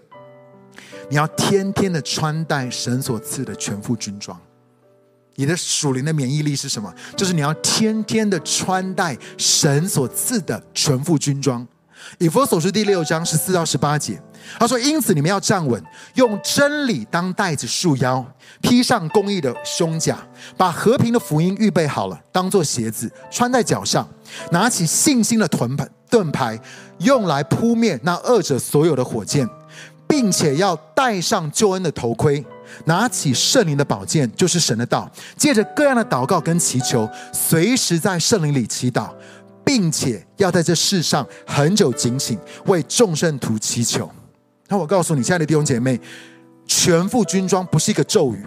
[1.09, 4.38] 你要天天的穿戴神所赐的全副军装。
[5.36, 6.94] 你的属灵的免疫力是什么？
[7.16, 11.66] 就是你要天天的穿戴神所赐的全副军装。
[12.18, 14.20] 以弗所书第六章十四到十八节，
[14.60, 15.82] 他说：“因此你们要站稳，
[16.16, 18.26] 用真理当带子束腰，
[18.60, 20.18] 披上公义的胸甲，
[20.58, 24.08] 把和平的福音预备好了，当做鞋子穿在脚上，
[24.52, 26.60] 拿起信心的盾牌，盾牌
[27.00, 29.48] 用来扑灭那恶者所有的火箭，
[30.08, 32.44] 并且要戴上救恩的头盔。”
[32.86, 39.09] 拿起圣灵的宝剑，就是神的道，借着各样的祷告跟祈求，随时在圣灵里祈祷，
[39.63, 44.09] 并且要在这世上恒久警醒，为众圣徒祈求。
[44.67, 45.99] 那我告诉你，亲爱的弟兄姐妹，
[46.65, 48.45] 全副军装不是一个咒语，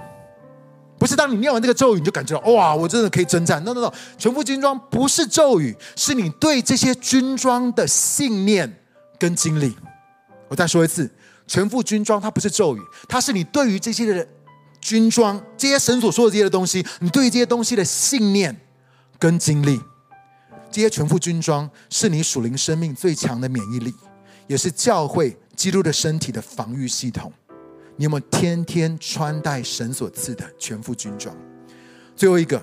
[0.98, 3.62] 不是当你念完这个咒语，你就感觉到哇，我真的可以征战。
[3.64, 8.80] No No No，全副军装不是咒语，是你对这些军装的信念
[9.18, 9.76] 跟经历。
[10.48, 11.10] 我再说一次。
[11.46, 14.26] 全副军装，它不是咒语，它是你对于这些的
[14.80, 18.54] 军装，这些神所说的这些的东西，你对于这些东西的信念
[19.18, 19.80] 跟经历，
[20.70, 23.94] 这些全副军装是你属灵生命最强的免疫力，
[24.46, 27.32] 也是教会基督的身体的防御系统。
[27.96, 31.34] 你有没有天天穿戴神所赐的全副军装？
[32.16, 32.60] 最后一个，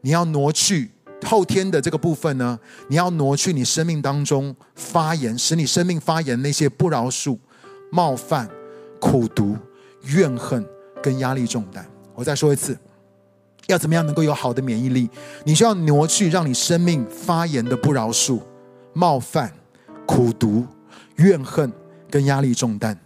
[0.00, 0.90] 你要挪去
[1.24, 2.58] 后天的这个部分呢？
[2.88, 7.38] 你要挪去你生命当中发炎，使你生命发炎那些不饶恕。
[7.90, 8.48] 冒犯、
[9.00, 9.56] 苦毒、
[10.02, 10.64] 怨恨
[11.02, 11.86] 跟压力重担。
[12.14, 12.76] 我再说一次，
[13.66, 15.08] 要怎么样能够有好的免疫力？
[15.44, 18.40] 你需要挪去让你生命发炎的不饶恕、
[18.92, 19.52] 冒犯、
[20.06, 20.66] 苦毒、
[21.16, 21.72] 怨恨
[22.10, 22.98] 跟压力重担。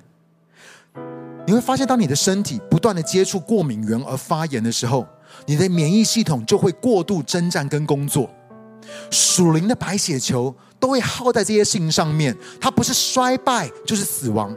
[1.46, 5.06] 你会发现，当你的身体不断的接触过敏源而发炎的时候，
[5.46, 8.30] 你的免疫系统就会过度征战跟工作。
[9.10, 14.54] 属灵的白血球都会耗在这些事情上面，它不是衰败就是死亡。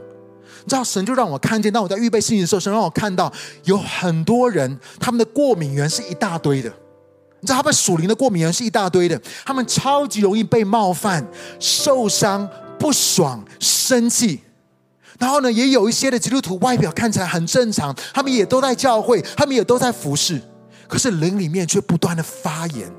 [0.63, 3.31] 你知道神就让我看见，当我在预备信息的时候，神让我看到
[3.65, 6.71] 有很多人，他们的过敏源是一大堆的。
[7.41, 11.27] 你知道他们属灵的过敏源是一大堆的，他们超级容易被冒犯、
[11.59, 12.47] 受伤、
[12.79, 14.39] 不爽、生气。
[15.19, 20.41] 然后呢，也有一些的基督徒外表看起来很正常，他们也都在教会，他们也都在服侍，
[20.87, 22.89] 可是灵里面却不断的发炎。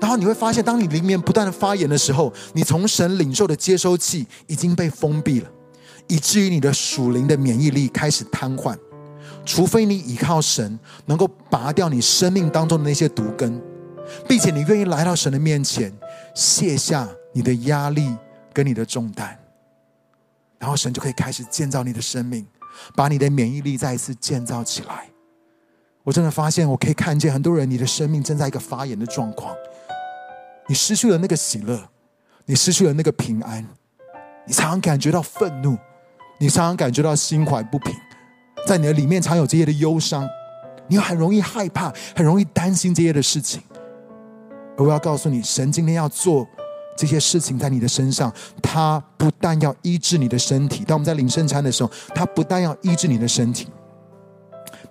[0.00, 5.48] 然后你会发现，当你灵里面不断的发炎的时候，你从神领受的接收器已经被封闭了。
[6.08, 8.76] 以至于你的属灵的免疫力开始瘫痪，
[9.44, 13.60] 除非你依靠神，能够拔掉你生命当中的那些毒根，
[14.26, 15.92] 并且你愿意来到神的面前，
[16.34, 18.16] 卸下你的压力
[18.52, 19.38] 跟你的重担，
[20.58, 22.46] 然后神就可以开始建造你的生命，
[22.96, 25.10] 把你的免疫力再一次建造起来。
[26.04, 29.54] 我真的发现，我可以看见很多人，你的生命正在一个发炎的状况，
[30.66, 31.90] 你失去了那个喜乐，
[32.46, 33.66] 你失去了那个平安，
[34.46, 35.76] 你常常感觉到愤怒。
[36.38, 37.94] 你常常感觉到心怀不平，
[38.66, 40.28] 在你的里面常有这些的忧伤，
[40.86, 43.60] 你很容易害怕，很容易担心这些的事情。
[44.76, 46.46] 而我要告诉你，神今天要做
[46.96, 48.32] 这些事情在你的身上，
[48.62, 53.68] 他不但要医治你的身体，当我们在领圣餐的时候，他不但要医治你的身体，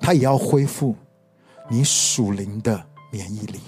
[0.02, 0.94] 他也要恢复
[1.70, 3.62] 你属灵的免疫力。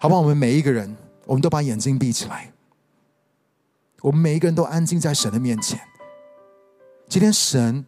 [0.00, 0.20] 好不好？
[0.20, 2.52] 我们每一个人，我们都把眼睛闭起来，
[4.00, 5.78] 我们每一个人都安静在神的面前。
[7.08, 7.86] 今天神，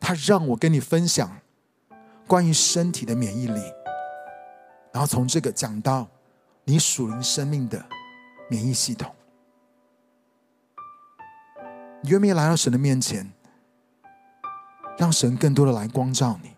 [0.00, 1.30] 他让我跟你分享
[2.26, 3.60] 关于身体的免疫力。
[4.92, 6.08] 然后从这个讲到
[6.64, 7.84] 你属灵生命的
[8.48, 9.14] 免疫系统。
[12.00, 13.30] 你愿不愿意来到神的面前，
[14.96, 16.56] 让神更多的来光照你？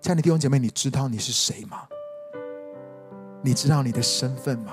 [0.00, 1.86] 亲爱的弟兄姐妹，你知道你是谁吗？
[3.42, 4.72] 你知道你的身份吗？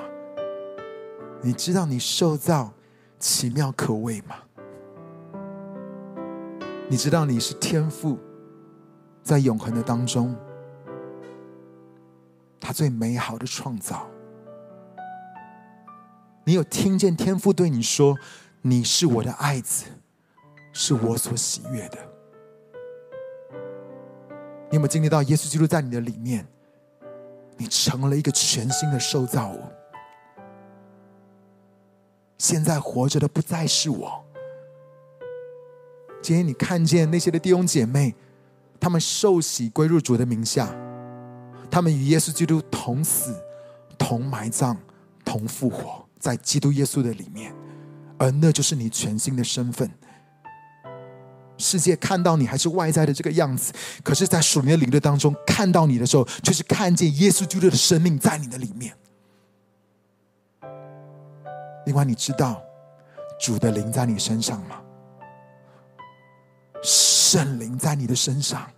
[1.46, 2.74] 你知道你受造
[3.20, 4.36] 奇妙可畏吗？
[6.90, 8.18] 你知道你是天父
[9.22, 10.36] 在永恒的当中，
[12.60, 14.08] 他最美好的创造。
[16.44, 18.18] 你有听见天父对你说
[18.64, 19.86] ：“你是我的爱子，
[20.74, 21.98] 是我所喜悦的。”
[24.72, 26.44] 你有没有经历到耶稣基督在你的里面？
[27.56, 29.62] 你成了一个全新的受造物。
[32.46, 34.24] 现在活着的不再是我。
[36.22, 38.14] 今天你看见那些的弟兄姐妹，
[38.80, 40.70] 他们受洗归入主的名下，
[41.72, 43.36] 他们与耶稣基督同死、
[43.98, 44.78] 同埋葬、
[45.24, 46.06] 同复活。
[46.20, 47.52] 在基督耶稣的里面，
[48.20, 49.90] 而那就是你全新的身份。
[51.58, 53.74] 世界看到你还是外在的这个样子，
[54.04, 58.96] 可是，在属灵的领域当中看到你的时候，却是看见耶稣基督的生命在你的里面。
[61.86, 62.62] 另外，你知道
[63.40, 64.82] 主的灵在你身上吗？
[66.84, 68.70] 圣灵在你的身上，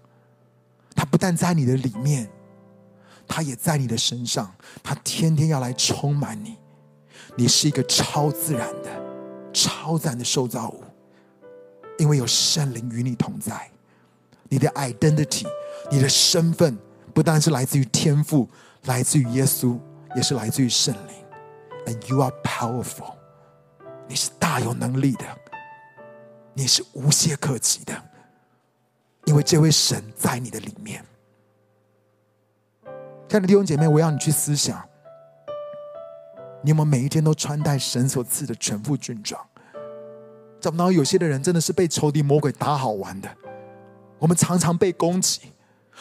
[0.95, 2.29] 他不但在你的里面，
[3.27, 6.57] 他也在你的身上，他天天要来充满你。
[7.35, 8.89] 你是一个超自然的、
[9.53, 10.83] 超自然的受造物，
[11.99, 13.69] 因为有圣灵与你同在。
[14.49, 15.45] 你的 identity，
[15.91, 16.77] 你的身份，
[17.13, 18.47] 不单是来自于天赋，
[18.85, 19.77] 来自于耶稣，
[20.15, 21.16] 也是来自于圣灵。
[21.87, 23.13] And you are powerful，
[24.09, 25.25] 你是大有能力的，
[26.53, 27.93] 你是无懈可击的，
[29.23, 31.01] 因为这位神在你的里面。
[33.29, 34.85] 亲爱的弟兄姐妹，我要你去思想。
[36.61, 39.41] 你有没有每一天都穿戴神所赐的全副军装？
[40.59, 43.29] 找不到有些的人真的是被仇敌魔鬼打好玩的。
[44.19, 45.53] 我们常常被攻击，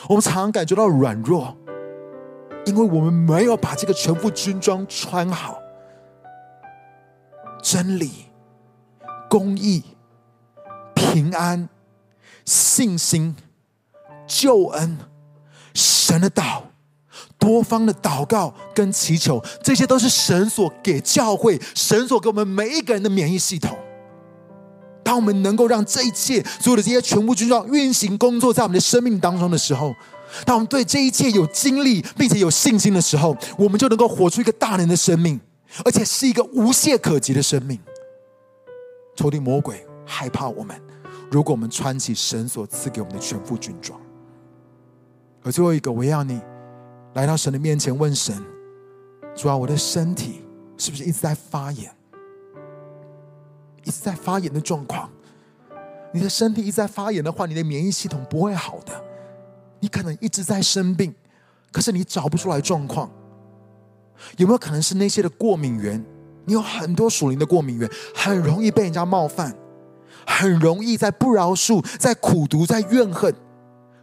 [0.08, 1.56] 我们常常感觉到软弱，
[2.64, 5.62] 因为我们没有把这个全副军装穿好。
[7.68, 8.12] 真理、
[9.28, 9.82] 公义、
[10.94, 11.68] 平安、
[12.44, 13.34] 信心、
[14.24, 14.96] 救恩、
[15.74, 16.62] 神的道。
[17.40, 23.76] 多方的祷告跟祈求，这些都是神所给教会、神所给我们每一个人的免疫系统。
[25.02, 29.92] 当我们能够让这一切所有的这些全部军装运行工作在我们的生命当中的时候，
[30.44, 35.40] 当我们对这一切有经历并且有信心的时候，我们就能够活出一个大人的生命，
[35.84, 37.78] 而且是一个无懈可击的生命。
[39.14, 40.80] 仇敌魔鬼害怕我们，
[41.30, 44.00] 如果我们穿起神所赐给我们的全副军装。
[45.42, 46.40] 而最后一个，我要你。
[47.14, 48.36] 来到神的面前，问神：
[49.34, 50.42] 主啊，我的身体
[50.76, 51.90] 是不是一直在发炎？
[53.84, 55.10] 一直在发炎的状况。
[56.12, 59.02] 你的身体一直在发炎的话，你的免疫系统不会好的。
[59.80, 61.14] 你可能一直在生病，
[61.72, 63.10] 可是你找不出来状况。
[64.36, 66.04] 有没有可能是那些的过敏源？
[66.44, 69.54] 你有很多属灵的过敏源，很容易被人家冒犯，
[70.26, 73.34] 很容易在不饶恕、在苦读、在怨恨。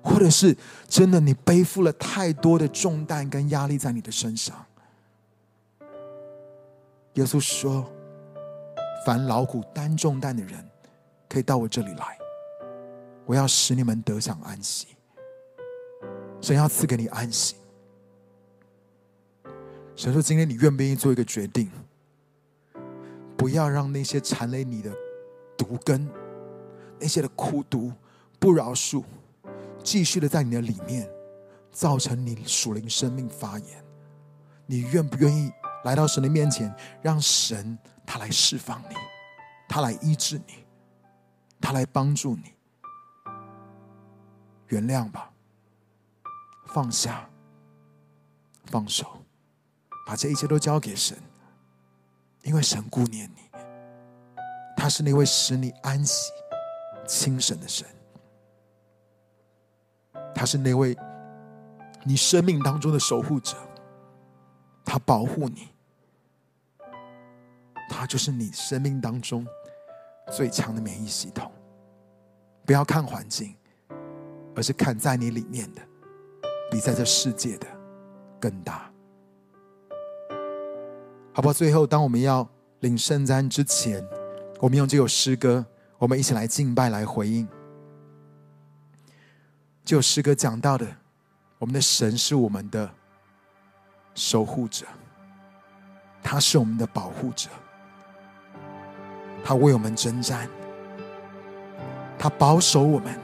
[0.06, 0.54] 或者是
[0.90, 4.54] 真的，你背负了太多的重担跟压力在你的身上。
[7.14, 7.90] 耶稣说
[9.08, 10.70] ：“凡劳苦担重担的人，
[11.30, 12.18] 可以到我这里来，
[13.26, 14.88] 我要使你们得享安息。
[16.42, 17.56] 神要赐给你安息。
[19.96, 21.70] 神说：今天你愿不愿意做一个决定？
[23.38, 24.92] 不要让那些缠累你的
[25.58, 26.10] 毒根，
[27.00, 27.92] 那些的苦毒、
[28.40, 29.04] 不饶恕。”
[29.84, 31.10] 继续的在你的里面，
[31.70, 33.84] 造成你属灵生命发炎。
[34.66, 35.52] 你愿不愿意
[35.84, 38.96] 来到神的面前，让神他来释放你，
[39.68, 40.64] 他来医治你，
[41.60, 42.54] 他来帮助你？
[44.68, 45.30] 原谅吧，
[46.68, 47.30] 放下，
[48.68, 49.18] 放手，
[50.06, 51.18] 把这一切都交给神，
[52.44, 53.50] 因为神顾念你，
[54.76, 56.32] 他是那位使你安息、
[57.08, 57.88] 轻省的神。
[60.36, 60.98] 他是那位
[62.04, 63.56] 你生命当中的守护者，
[64.84, 65.70] 他保护你，
[67.90, 69.48] 他就是你生命当中
[70.32, 71.50] 最强的免疫系统。
[72.66, 73.56] 不要看环境，
[74.56, 75.82] 而是看在你里面的，
[76.70, 77.68] 比在这世界的
[78.40, 78.92] 更大，
[81.36, 81.54] 好不好？
[81.54, 82.48] 最后，当我们要
[82.82, 84.06] 领圣餐之前，
[84.60, 85.66] 我们用这首诗歌，
[85.98, 87.48] 我们一起来敬拜，来回应。
[89.84, 90.86] 这首诗歌讲到的，
[91.58, 92.88] 我们的神是我们的
[94.14, 94.86] 守护者，
[96.22, 97.50] 他是我们的保护者，
[99.44, 100.48] 他为我们征战，
[102.20, 103.20] 他保守我们。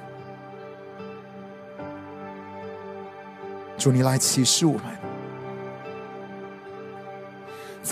[3.77, 4.83] 主，你来启示我们，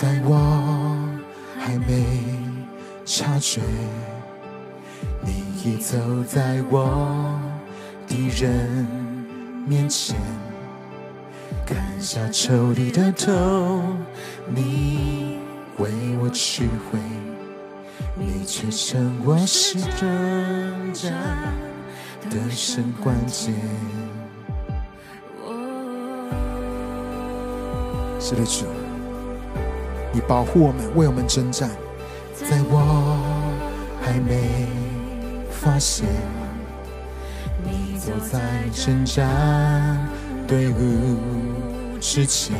[0.00, 0.38] 在我
[1.58, 2.06] 还没
[3.04, 3.60] 察觉，
[5.20, 7.36] 你已走在我
[8.06, 8.86] 敌人
[9.66, 10.16] 面前
[11.66, 13.82] 砍下仇敌的头，
[14.46, 15.40] 你
[15.78, 15.90] 为
[16.22, 17.00] 我取回，
[18.14, 21.12] 你却称我是征战
[22.30, 23.52] 得胜关键。
[28.20, 28.64] 是的，主，
[30.12, 31.70] 你保护我们，为我们征战，
[32.34, 33.18] 在我
[34.02, 34.66] 还没
[35.50, 36.06] 发现。
[37.62, 38.40] 你走在
[38.72, 40.08] 征战
[40.46, 41.18] 队伍
[42.00, 42.56] 之前，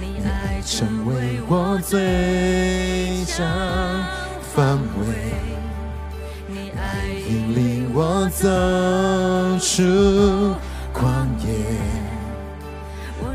[0.00, 3.44] 你爱成为我最强
[4.54, 5.32] 范围，
[6.46, 8.46] 你爱引领我走
[9.58, 10.54] 出
[10.94, 11.48] 旷野，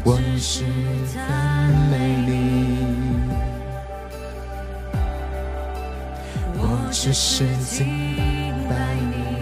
[0.06, 0.64] 我是
[1.14, 1.20] 在
[7.04, 7.86] 我只是敬
[8.70, 8.76] 拜
[9.12, 9.34] 你。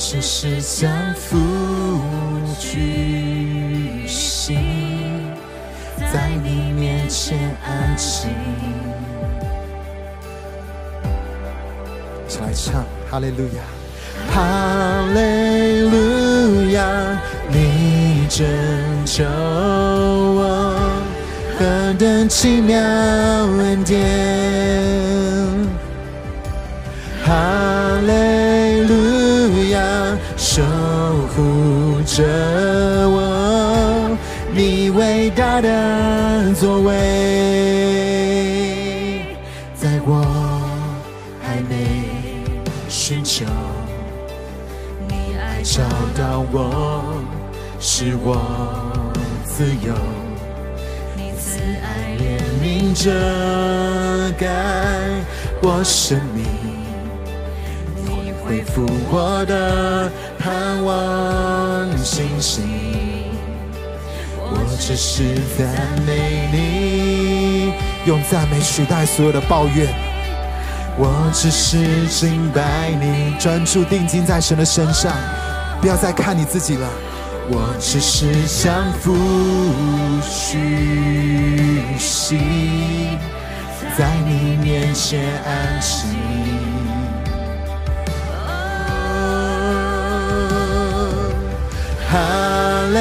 [0.00, 1.36] 只是将负
[2.58, 4.56] 举行，
[6.10, 8.30] 在你面前安静。
[12.40, 13.62] 来唱，哈利路亚，
[14.32, 14.38] 哈
[15.12, 18.46] 利路亚，你拯
[19.04, 20.47] 救我，
[21.58, 23.98] 何等奇妙恩典，
[27.24, 29.80] 哈利路亚。
[30.36, 30.62] 守
[31.34, 32.22] 护着
[33.10, 34.16] 我，
[34.54, 36.94] 你伟大的作为，
[39.74, 40.24] 在我
[41.42, 42.04] 还没
[42.88, 43.44] 寻求，
[45.08, 45.82] 你爱找
[46.16, 47.02] 到我，
[47.80, 48.36] 使我
[49.44, 49.92] 自由，
[51.82, 53.10] 爱怜悯遮
[54.38, 54.46] 盖
[55.62, 56.44] 我生命。
[58.04, 62.64] 你恢复我的盼望信心，
[64.36, 65.66] 我只是赞
[66.06, 67.72] 美你，
[68.06, 69.86] 用赞美取代所有的抱怨。
[70.96, 75.12] 我只是敬拜你，专注定睛在神的身上，
[75.80, 76.88] 不要再看你自己了。
[77.50, 78.26] 我只是
[78.62, 79.14] 将负
[80.20, 82.38] 举行，
[83.96, 86.06] 在你面前安静。
[92.10, 92.12] 哈
[92.92, 92.98] 利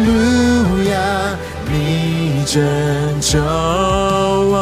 [0.00, 0.10] 路
[0.90, 0.92] 亚，
[1.70, 2.60] 你拯
[3.20, 4.56] 救我，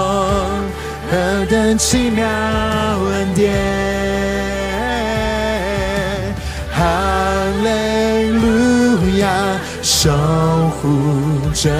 [1.11, 1.13] 何
[1.47, 3.45] 等奇妙恩典！
[6.71, 6.85] 哈
[7.63, 7.69] 利
[9.83, 11.71] 守护着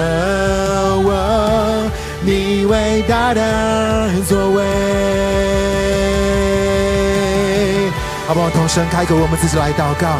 [1.03, 1.89] 我，
[2.21, 4.63] 你伟大的作为。
[8.27, 8.49] 好不好？
[8.49, 10.17] 同声开口，我们自己来祷告。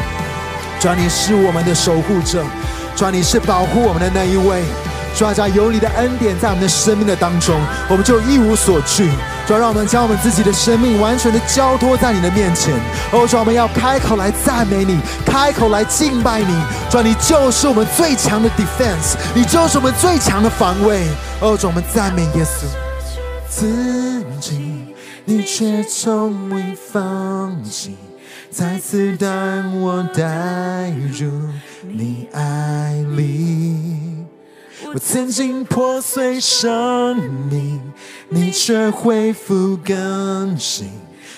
[0.80, 2.43] 主啊，你是我们的守护者，
[2.95, 4.63] 主啊，你是保护我们的那一位。
[5.15, 7.59] 主啊，有你的恩典在我们的生命的当中，
[7.89, 9.09] 我们就一无所惧。
[9.48, 12.74] 主，让我们将我们自己的生命完全的交托在你的面前。
[13.14, 16.54] 哦，主啊，我们要开口来赞美你，开口来敬拜你。
[16.89, 21.08] 主，你就是我们最强的 defense，你就是我们最强的防卫。
[21.39, 22.66] 哦，主，我们赞美耶稣。
[23.50, 24.93] 自己，
[25.24, 27.95] 你却从未放弃。
[28.50, 31.32] 再次将我带入
[31.84, 34.07] 你爱里，
[34.93, 37.17] 我曾经破碎生
[37.49, 37.81] 命，
[38.29, 40.89] 你却恢复更新。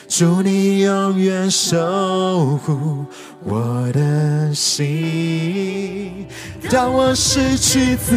[0.07, 3.05] 祝你永远守护
[3.43, 6.27] 我的心。
[6.69, 8.15] 当我失去自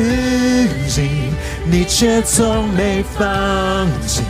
[0.89, 1.09] 己，
[1.71, 4.23] 你却从没放弃，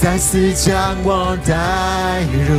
[0.00, 2.54] 再次将我带入。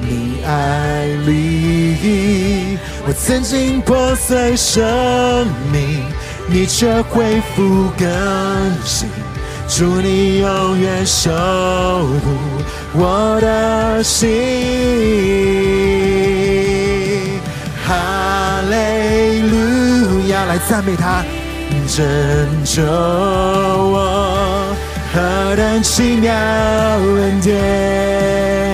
[0.00, 6.02] 你爱里，我曾经破碎生命，
[6.46, 8.06] 你却恢复更
[8.84, 9.08] 新。
[9.66, 12.18] 祝你永远守护
[12.92, 14.30] 我的心。
[17.86, 21.24] 哈利路亚，来赞美他，
[21.88, 22.04] 拯
[22.64, 24.76] 救我，
[25.14, 27.54] 何等奇妙恩典。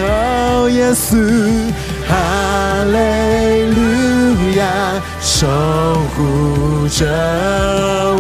[0.05, 1.17] 哦耶稣，
[2.09, 2.13] 哈
[2.85, 2.97] 利
[3.71, 3.79] 路
[4.59, 4.63] 亚，
[5.41, 7.07] 守护着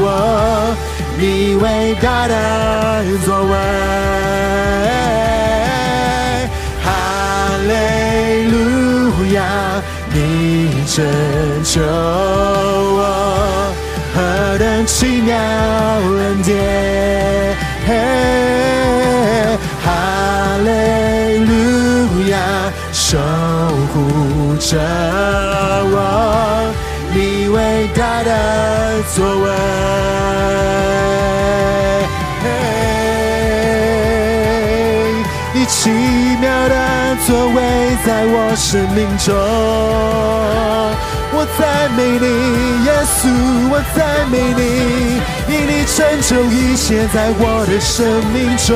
[0.00, 0.74] 我，
[1.18, 3.52] 你伟大的作为，
[6.82, 6.88] 哈
[7.68, 7.70] 利
[8.48, 8.56] 路
[9.34, 9.38] 亚，
[10.14, 10.16] 你
[10.86, 11.04] 拯
[11.62, 11.82] 救
[12.96, 12.98] 我，
[14.14, 17.54] 何等奇妙恩典，
[19.84, 19.86] 哈
[20.64, 20.68] 利
[21.44, 21.50] 路
[22.30, 22.32] 亚。
[22.92, 23.18] 守
[23.92, 24.78] 护着
[25.92, 25.98] 我，
[27.52, 29.50] 伟大的作为，
[35.52, 35.90] 你奇
[36.40, 36.74] 妙的
[37.26, 37.56] 作为
[38.04, 39.34] 在我生命中，
[41.32, 41.60] 我赞
[41.96, 42.26] 美你，
[42.84, 43.28] 耶稣，
[43.70, 43.98] 我赞
[44.30, 44.60] 美你，
[45.52, 48.68] 因你成就一切在我的生命中。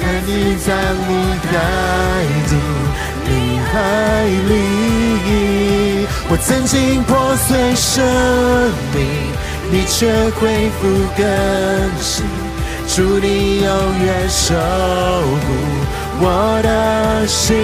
[0.00, 0.30] 看你
[0.64, 0.68] 将
[1.08, 1.10] 你
[1.52, 1.54] 带
[2.46, 2.50] 进
[3.24, 3.28] 你
[3.72, 3.74] 海
[4.48, 4.54] 里，
[6.46, 8.04] 曾经破碎生
[8.94, 9.04] 命，
[9.68, 10.86] 你却恢复
[11.16, 11.26] 更
[12.00, 12.24] 新。
[12.86, 13.68] 祝你永
[14.04, 15.46] 远守护
[16.20, 17.56] 我的心，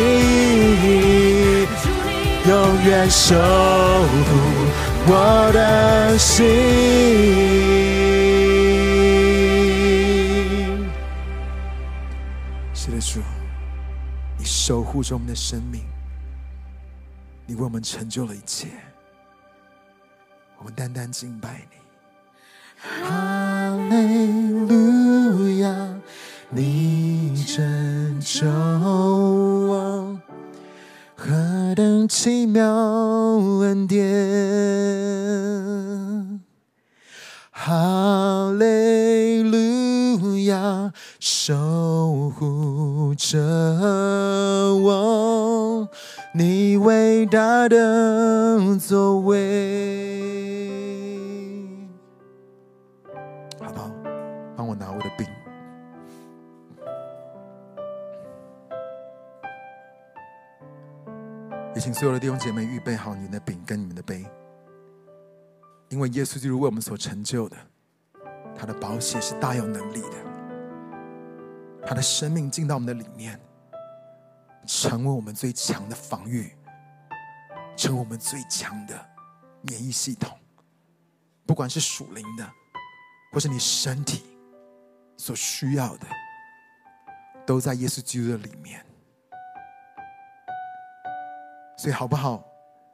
[2.48, 2.52] 永
[2.84, 4.30] 远守护
[5.06, 5.12] 我
[5.54, 6.44] 的心。
[12.74, 13.20] 是的，主，
[14.36, 15.82] 你守护着我们的生命，
[17.52, 18.68] 你为我们成就了一切，
[20.56, 21.76] 我们单单敬拜你。
[22.78, 26.00] 哈利路亚，
[26.48, 30.18] 你拯救我，
[31.14, 32.64] 何等奇妙
[33.60, 34.01] 恩典！
[47.26, 49.38] 大的作为，
[53.60, 53.90] 好不好？
[54.56, 55.26] 帮我拿我的饼，
[61.74, 64.26] 也请所有的弟兄姐妹预备好你的饼跟你们的杯，
[65.88, 67.56] 因为耶稣就是为我们所成就的，
[68.56, 70.16] 他的宝血是大有能力的，
[71.86, 73.40] 他的生命进到我们的里面。
[74.64, 76.48] 成为我们最强的防御，
[77.82, 78.94] 成我们最强的
[79.62, 80.38] 免疫系统。
[81.44, 82.48] 不管是属灵的，
[83.32, 84.22] 或是你身体
[85.16, 86.06] 所需要的，
[87.44, 88.80] 都在耶稣基督的里面。
[91.76, 92.44] 所以，好不好？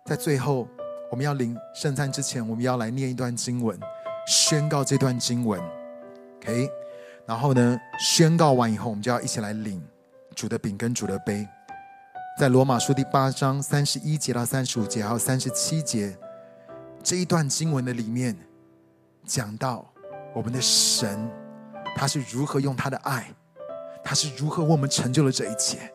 [0.07, 0.66] 在最后，
[1.11, 3.78] 我们要领圣餐之前，我们要来念一段经文，
[4.26, 5.61] 宣告这段经文。
[6.39, 6.66] OK，
[7.26, 9.86] 然后呢，宣告完以后，我们就要一起来领
[10.34, 11.47] 主的饼跟主的杯。
[12.39, 16.16] 在罗马书第八章三十一节到三十五节，还有三十七节
[17.03, 18.36] 这一段经文的里面，
[19.26, 19.84] 讲到
[20.32, 21.28] 我们的神，
[21.97, 23.28] 他是如何用他的爱，
[24.05, 25.93] 他是如何为我们成就了这一切，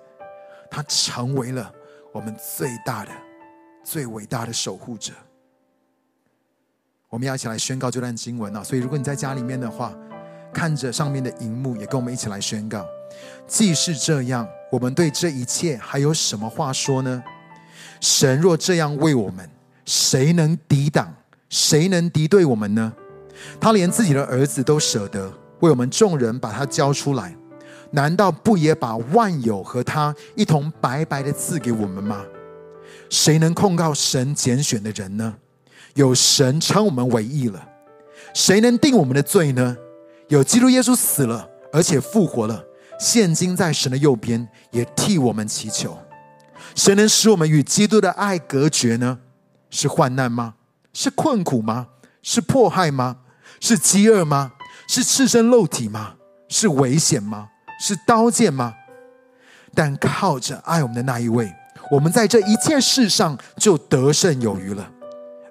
[0.70, 1.74] 他成为了
[2.12, 3.12] 我们最大的、
[3.82, 5.14] 最伟大的守护者。
[7.08, 8.62] 我们要一起来宣告这段经文啊！
[8.62, 9.98] 所以，如果你在家里面的话，
[10.54, 12.86] 看着上面的荧幕，也跟我们一起来宣告。
[13.48, 17.24] 既是这样，我们对这一切还有什么话说呢？
[18.00, 19.50] 神若这样为我们，
[19.86, 21.14] 谁能抵挡？
[21.50, 22.92] 谁能敌对我们呢？
[23.60, 27.36] 他连自己的儿子都舍得为我们众人把他交出来，
[27.92, 32.26] 难道不也把万有和他一同白白的赐给我们吗？
[33.10, 35.36] 谁能控告神拣选的人呢？
[35.94, 37.70] 有神称我们为义了。
[38.34, 39.78] 谁能定我们的罪呢？
[40.30, 42.64] 有基督耶稣死了，而且复活了。
[43.00, 45.98] 现今在神的右边，也替我们祈求。
[46.76, 49.20] 谁能使我们与基督的爱隔绝呢？
[49.70, 50.56] 是患难吗？
[50.94, 51.88] 是困苦吗？
[52.22, 53.18] 是迫害吗？
[53.60, 54.54] 是饥饿吗？
[54.88, 56.16] 是赤身露体吗？
[56.48, 57.50] 是危险吗？
[57.80, 58.74] 是刀剑吗？
[59.76, 61.54] 但靠着爱我们的那一位，
[61.92, 64.92] 我们在这一切事上就得胜有余了。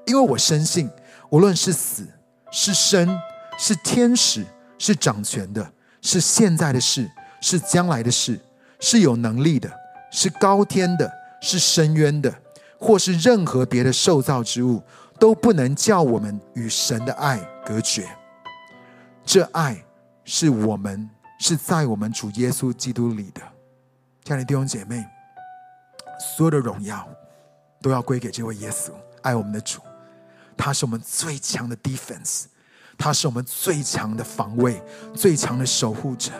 [0.06, 0.88] 因为我深信，
[1.30, 2.06] 无论是死
[2.50, 3.18] 是生，
[3.58, 4.44] 是天使，
[4.78, 7.10] 是掌权的，是现在的事。
[7.42, 8.40] 是将来的事，
[8.80, 9.70] 是有能力的，
[10.10, 11.12] 是高天的，
[11.42, 12.32] 是深渊的，
[12.78, 14.82] 或是任何别的受造之物，
[15.18, 18.08] 都不能叫我们与神的爱隔绝。
[19.24, 19.76] 这爱
[20.24, 23.42] 是我们是在我们主耶稣基督里的。
[24.24, 25.04] 亲爱的弟兄姐妹，
[26.36, 27.06] 所有的荣耀
[27.80, 28.92] 都要归给这位耶稣，
[29.22, 29.80] 爱我们的主。
[30.56, 32.44] 他是我们最强的 defense，
[32.96, 34.80] 他是我们最强的防卫，
[35.12, 36.30] 最强的守护者。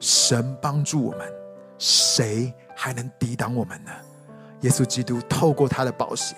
[0.00, 1.32] 神帮助我们，
[1.78, 3.90] 谁还能抵挡我们呢？
[4.62, 6.34] 耶稣基督透过他的宝血，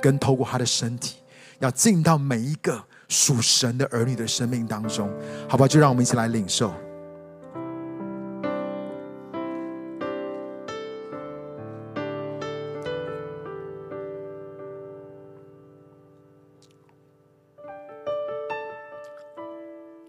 [0.00, 1.16] 跟透过他的身体，
[1.58, 5.10] 要进到每一个属神的儿女的生命当中，
[5.48, 5.68] 好不好？
[5.68, 6.72] 就让我们一起来领受。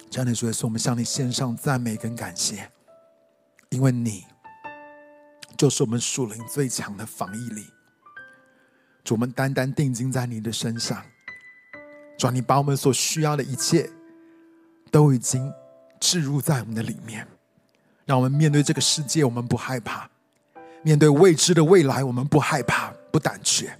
[0.09, 2.69] 这样的主耶稣，我们向你献上赞美跟感谢，
[3.69, 4.25] 因为你
[5.55, 7.65] 就是我们属灵最强的防疫力。
[9.03, 11.03] 主，我们单单定睛在你的身上，
[12.17, 13.89] 主，你把我们所需要的一切
[14.89, 15.51] 都已经
[15.99, 17.27] 置入在我们的里面，
[18.05, 20.09] 让我们面对这个世界，我们不害怕；
[20.81, 23.71] 面对未知的未来，我们不害怕、不胆怯，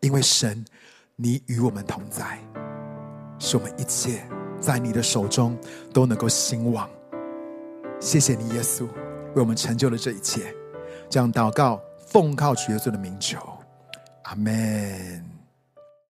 [0.00, 0.64] 因为神，
[1.16, 2.38] 你与我们同在，
[3.38, 4.24] 使我们一切。
[4.60, 5.56] 在你的手中
[5.94, 6.90] 都能够兴旺，
[8.00, 8.88] 谢谢你，耶稣，
[9.34, 10.54] 为我们成就了这一切。
[11.10, 13.38] 这样祷告，奉靠主耶稣的名求，
[14.22, 15.27] 阿门。